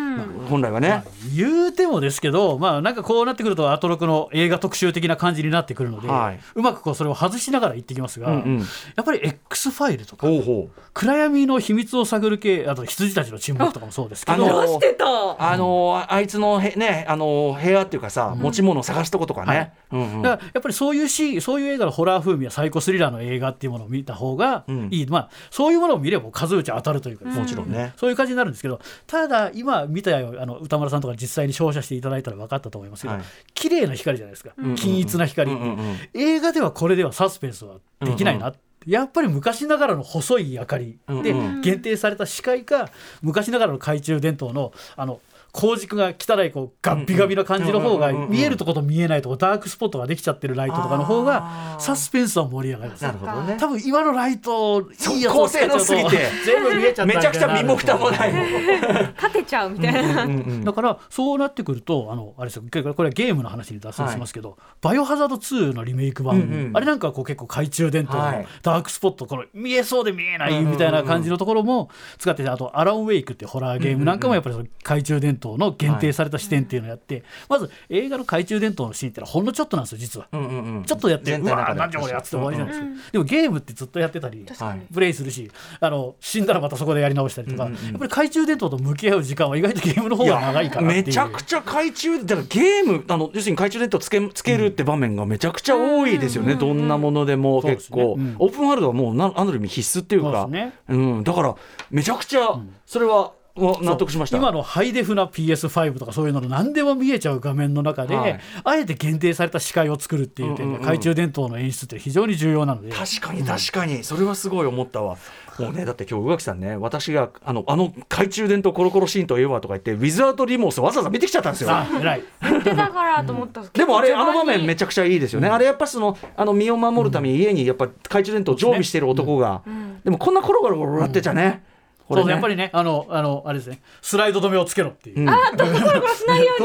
[0.49, 6.39] 本来はね、言うてもですけど、まあ、なんかこうなってくると、アトロクの映画特集的な感じになってくるので、はい。
[6.55, 8.59] うまくこうそれを外しながら言ってきますが、うんうん。
[8.59, 8.65] や
[9.01, 10.81] っぱり X ファイルとか、ほうほう。
[10.93, 15.05] 暗闇の秘密を探る系、あと羊たちの沈黙とかもそうですけど、あのしてた？
[15.05, 20.21] あのーあいつのへねあのー部屋っていうかさ、持ち物を探すとことかね、うんうん。
[20.23, 24.89] だからやっぱりそういうしそういう映画のホラー風味やサイコスリラーの映画っていうものを見た方がうん。
[24.91, 33.23] いい、まあそういうものを見れば数打ち当たるというかもちろんね、そういう感じになるんですけどただ今見たよあの歌丸さんとか実際に照射していただいたら分かったと思いますけど、はい。
[33.53, 35.97] 綺麗な光じゃないですか、ん均一な光、うんうんうん。
[36.13, 38.53] 映画ではこれではサスペンスはできないな、
[38.86, 41.61] やっぱり昔ながらの細い明かりでうんうん。
[41.61, 42.89] 限定された視界か
[43.21, 45.19] 昔ながらの懐中電灯のあの
[45.54, 51.82] 光軸が汚いこうガッビガビな感じの方が見えるとこと見えないとこダークスポットができちゃってるライトとかの方あがー。
[51.82, 53.04] サスペンスは盛り上がります。
[53.04, 53.58] なるほどね。
[53.60, 56.30] 多分今のライトいいやつ高を使っすぎて。
[56.45, 58.34] 全部見えちゃったみめちゃくちゃ身も蓋もない。
[58.34, 60.28] 立てちゃうみたいな、
[60.64, 62.64] だからそうなってくるとあのあれですよ。
[62.64, 68.47] これこれはゲームの話に脱線しますけど「バイオハザード2」のリメイク版、うんうんあれなんかはこう結構懐中電灯のはい。
[68.62, 80.27] ダークスポットこの見えそうで見えないみたいな感じのところも使っててあと「アランウェイク」っていうホラーゲームなんかもやっぱりその懐中電灯の限定された視点っていうのをやって、まず映画の懐中電灯のシーンってのはほんのちょっとなんですよ実は。
[80.31, 80.83] うんうんうん。
[80.83, 84.93] ちょっとやって、うわなんじゃこれやって終わりじゃないですか、でもゲームってずっとやってたりはい。
[84.93, 87.85] プレイするしあの死んだらまたそこでやり直したりとか、うんうんうん。
[87.85, 98.35] やっぱり懐中電灯と向き合う時間は意外とゲームの方が長いからめちゃくちゃ懐中だからゲームあの要するに懐中電灯つけつけるって場面がめちゃくちゃ多いですよね、どんなものでも結構、ねうん。
[98.39, 100.43] オープンワールドはもうなある意味必須っていうか。
[100.43, 100.73] そうね。
[100.87, 101.55] うん、だから
[101.89, 103.84] めちゃくちゃそれは、もう。
[103.84, 104.38] 納得しました。
[104.38, 108.39] 今のハイデフな PS5 とかそういうのの何でも見えちゃう画面の中で、はい。
[108.64, 110.80] あえて限定された視界を作るっていう点で、うんうんうん。
[110.80, 115.18] 懐中電灯の演出って非常に重要なので確かに確かに、それはすごい思ったわ。
[115.60, 121.70] もうねだって今日宇垣さんね私があのあの懐中電灯コロコロシーンといえばとか言ってウィズアウトリモースわざわざ見てきちゃったんですよ。
[121.72, 122.24] あ偉い。
[122.64, 129.62] 出たからと思った、 でもあれあの場面めちちゃくちゃいいですよね、あれやっぱそのあの身を守るために家にやっぱ懐中電灯を常備してる男が、
[130.03, 131.64] でもこんなコロコロコロやってちゃね、
[132.10, 132.24] これね。
[132.24, 133.82] そうやっぱりねあのあのあれですね。
[134.01, 135.28] スライド止めをつけろっていう、うん。
[135.28, 135.38] コロ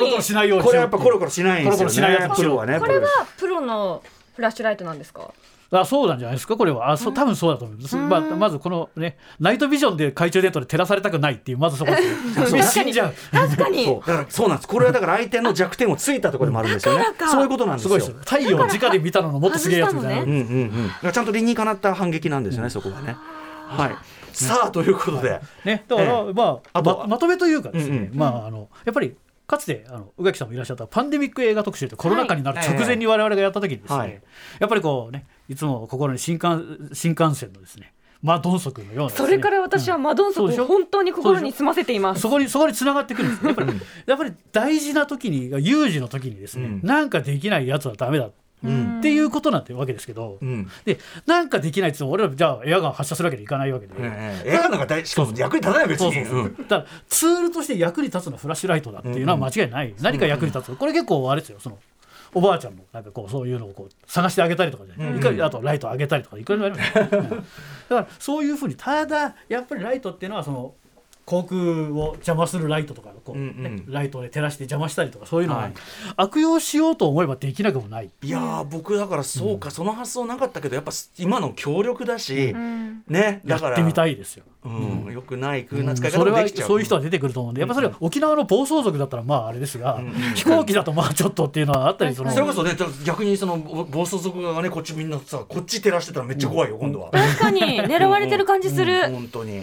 [0.09, 0.65] コロしないように。
[0.65, 1.85] これはやっぱコロコロしないんですよね。
[1.85, 2.37] コロコロしないやつ。
[2.37, 4.03] プロはねこれはプロの
[4.35, 5.33] フラッシュライトなんですか？
[5.71, 6.57] あそうなんじゃないですか。
[6.57, 6.93] これは。
[6.93, 11.99] あそう多分そうだと思います、まあ、まずこのねナイトビジョンで懐中電灯で照らされたくないっていうまずそこで
[12.47, 12.63] すよ。
[12.63, 13.15] 死んじゃう。
[13.33, 13.85] 確かに。
[13.85, 14.01] そう。
[14.01, 14.69] だからそうなんです。
[14.69, 17.05] これはだから相手の弱点をついたところでもあるんですよね。
[17.29, 17.89] そういうことなんですよ。
[17.89, 21.13] すごいですよ太陽を直で見たののもっとすげえやつみたいな、外したのうんうんうん。
[21.13, 23.17] ちゃんと理にかなった反撃なんですよね、そこがね。
[23.67, 23.97] はい
[24.35, 29.17] さあということで、ね、だから、えまああとままとめというかですね、うんうんまああのやっぱり
[29.47, 34.23] かつてあの宇垣さんもいらっしゃったパンデミック映画特集ってコロナ禍になる直前に我々がやった時にですね、はい。
[34.59, 40.67] やっぱりこうねいつも心に新幹新幹線のですねマドンソクのようなね、それから私はマドンソそうでしょ？
[40.67, 42.23] クを本当に心に住ませています。
[42.23, 46.81] そこにそこに繋がってくるんですやっぱりやっぱり大事な時に有事の時にですね、うん。
[46.83, 48.25] なんかできないやつはダメだ。
[48.25, 48.33] うん
[48.99, 50.71] っていうことなんてわけですけど、うん。
[50.85, 61.59] でなんかできないって言っても俺らじゃあエアガン発射するわけにいかないわけで、ええ映画なんか大しかも役に立たない別にだからツールとして役に立つのはフラッシュライトだっていうのは間違いない、何か役に立つこれ結構あれですよ。
[61.61, 61.79] その
[62.35, 65.43] おばあちゃんもなんかこうそういうのをこう探してあげたりとかじゃない、うん。
[65.43, 67.29] あとライトあげたりとかいくらでもありますよ、 うん。
[67.31, 67.45] だか
[67.89, 70.75] らそういうふうにただやっぱりライトっていうのはその
[71.27, 73.77] 航空を邪魔するライトとかこう、うんうん。
[73.77, 75.75] ねライトで照らして邪魔したりとかそういうのは、はい。
[76.17, 78.11] 悪用しようと思えばできなくもない。
[78.23, 83.03] いやー僕だからそうか、その発想なかったけどやっぱ今の強力だし、うん。
[83.09, 84.45] ねだからやってみたいですよ。
[84.65, 90.01] うんよくない空な使いそれは方もできちゃう、そういう人は出てくると思うんでやっぱそれは沖縄の暴走族だったらまああれですが、
[90.35, 97.11] 飛行機だとまあちょっとっていうのはあったりそのそれこそね逆にそのぼ暴走族側がねこっちみんなさこっち照らしてたらめっちゃ怖いよ、今度は。
[97.11, 99.63] 確かに狙われてる感じする、うん本当に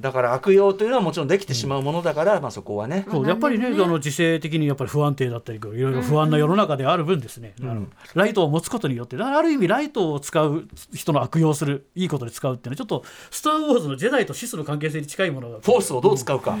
[0.00, 3.06] だから悪用というのはもちろんできてしまうものだから、まあそこはね。
[3.10, 16.56] そうやっぱりねあの時勢的にやっぱり不安定だったりいろいろ不安な世の中である分ですね、あのライトを持つことによってだからある意味ライトを使う人の悪用するいいことで使うっていうのはちょっと「スター・ウォーズ」のジェダイとシスの関係性に近いものがフォースをどう使うか、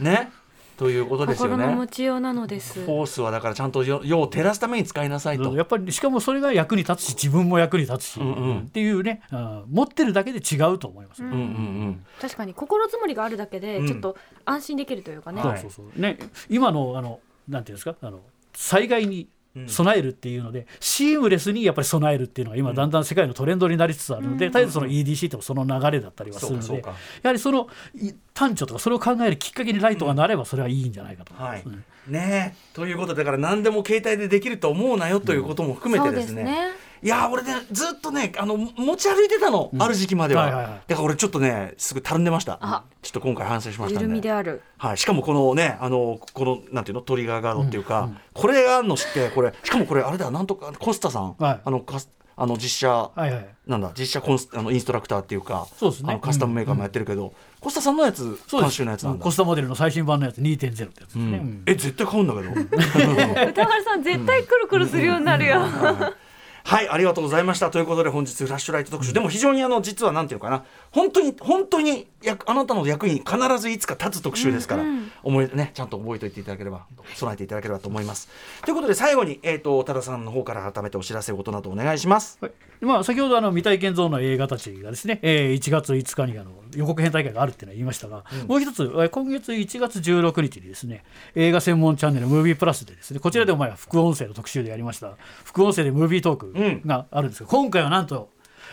[0.00, 0.32] ね
[0.76, 2.80] ということですよ心のね持ちようなのです。
[2.84, 5.54] フォースはだからちゃんと世を照らすために使いなさいと。
[5.54, 12.06] やっぱりしかもそれが役に立つし自分も役に立つし、んうんっていうねあー持ってるだけで違うと思います、うんうんうん。
[12.20, 13.86] 確かに心づもりがあるだけでうん。
[13.86, 16.00] ちょっと安心できるというかね、はいそうそうそう。
[16.00, 16.18] ね
[16.48, 17.94] 今のあのなんていうんですか？
[18.00, 18.20] あの
[18.54, 19.28] 災害に
[19.66, 26.92] 備えるっていうので、シームレスにやっぱり備えるっていうのが今だんだん世界のトレンドになりつつあるので、絶えずその EDC ってもその流れだったりはするのでや
[27.24, 31.32] はりそのい端緒とかそれを考えるきっかけにライトがなればそれはいいんじゃないかと。
[31.34, 31.62] 思いはい。
[31.64, 32.74] ます、ねねえ。
[32.74, 36.72] ということでだから何でも携帯でできると思うなよということも含めてですね,、ですね
[37.04, 40.72] いやー俺ねずっとねあの持ち歩いてたの、ある時期までは,、はいはいはい。
[40.88, 42.56] だから俺ちょっとねすぐたるんでました。
[42.62, 42.84] あ。
[43.02, 44.62] ちょっと今回反省しました緩みんでである。
[44.78, 51.60] はい、しかもこのねあのこのなんていうのトリガーガードっていうか、これがあるの知ってこれしかもこれあれだなんとかコスタさん、はい。
[51.62, 53.48] あのカスあの実写、はいはい。
[53.66, 56.12] なんだ実写コンスあのインストラクターっていうかそうですね。
[56.12, 59.22] あのカスタムメーカーもやってるけど、コスタさんのやつ監修のやつなんだ。
[59.22, 61.32] コスタモデルの最新版のやつ2.0ってやつですね、うん。
[61.32, 61.62] うん。
[61.66, 62.50] え絶対買うんだけど。
[63.50, 66.24] 歌丸さん絶対くるくるするようになるよ、はい
[66.66, 67.70] ありがとうございました。
[67.70, 70.64] ということで本日フラッシュライト特集、でも非常にあの実はなんていうのかな。
[70.90, 74.84] 本当に本当に役あなたの役に必ずいつか立つ特集ですから、
[75.22, 78.28] 思いねちゃんと覚えておいていただければ備えていただければと思います。
[78.64, 82.38] ということで最後にえっ、と多田さんの方から改めてお知らせことなどお願いします。
[82.40, 82.52] はい。
[82.80, 91.04] まあ、先ほどあの未体験ゾーンの映画たちがですね、えー1月5日にあの予告編大会があるっていうのは言いましたが、もう一つえー今月1月16日にですね
[91.34, 95.12] 映画専門チャンネルムービープラスでですねこちらでお前は副音声の特集でやりました。
[95.44, 96.53] 副音声でムービートーク
[96.86, 98.30] があるんですが、今回はなんと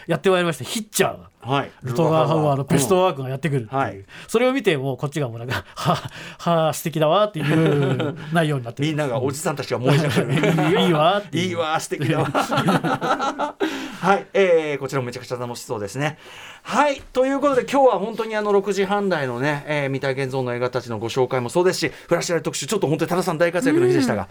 [0.08, 1.72] やってまいりましたヒッチャーがはい。
[1.84, 4.06] ルトガー・ハウアーのベストワークがやってくるっていう、うんはい。
[4.28, 5.96] それを見てもうこっちがもうなんか は
[6.38, 11.48] はあ素敵だわっていう 内容になってみんながおじさんたちが燃え上がるいいわっていう。
[11.48, 12.26] いいわ素敵だわ。
[14.02, 16.18] はい、えー、こちらもめちゃくちゃ楽しそうですね。
[16.64, 17.02] はい。
[17.14, 24.28] ということで今日は本当にあの6時半台のね、えー、未体験ゾーンの映画たちのご紹介もそうですしフラッシュライト特集ちょっと本当に多田さん大活躍の日でしたが、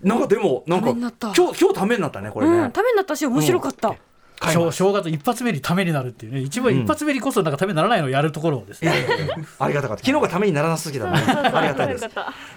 [0.00, 4.11] なんかでもなんか今日今日ためになったねこれね、うん、ためになったし面白かった、買います
[4.50, 6.40] 正正月一発目にためになるっていうね。
[6.40, 8.92] 一番一発目にこそなんかためにならないのをやるところをですね、
[9.58, 10.04] ありがたかった。
[10.04, 12.08] 昨日がためにならなすぎたねありがたいです。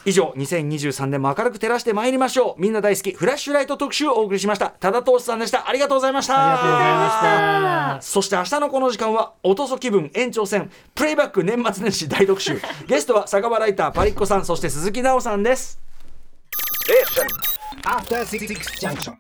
[0.05, 2.61] 以上2023年も明るく照らしてまいりましょう。
[2.61, 3.11] みんな大好き。
[3.11, 4.69] フラッシュライト特集をお送りしました。
[4.69, 5.67] 多田投資さんでした。
[5.67, 6.33] ありがとうございました。
[6.35, 8.01] ありがとうございました。
[8.01, 10.71] そして明日のこの時間は音そ気分延長戦。
[10.93, 12.59] プレイバック年末年始大特集。
[12.87, 15.79] ゲストは酒場ライターパリッコさんそして鈴木奈緒さんです。
[17.85, 18.47] After Six
[18.79, 19.13] Junction.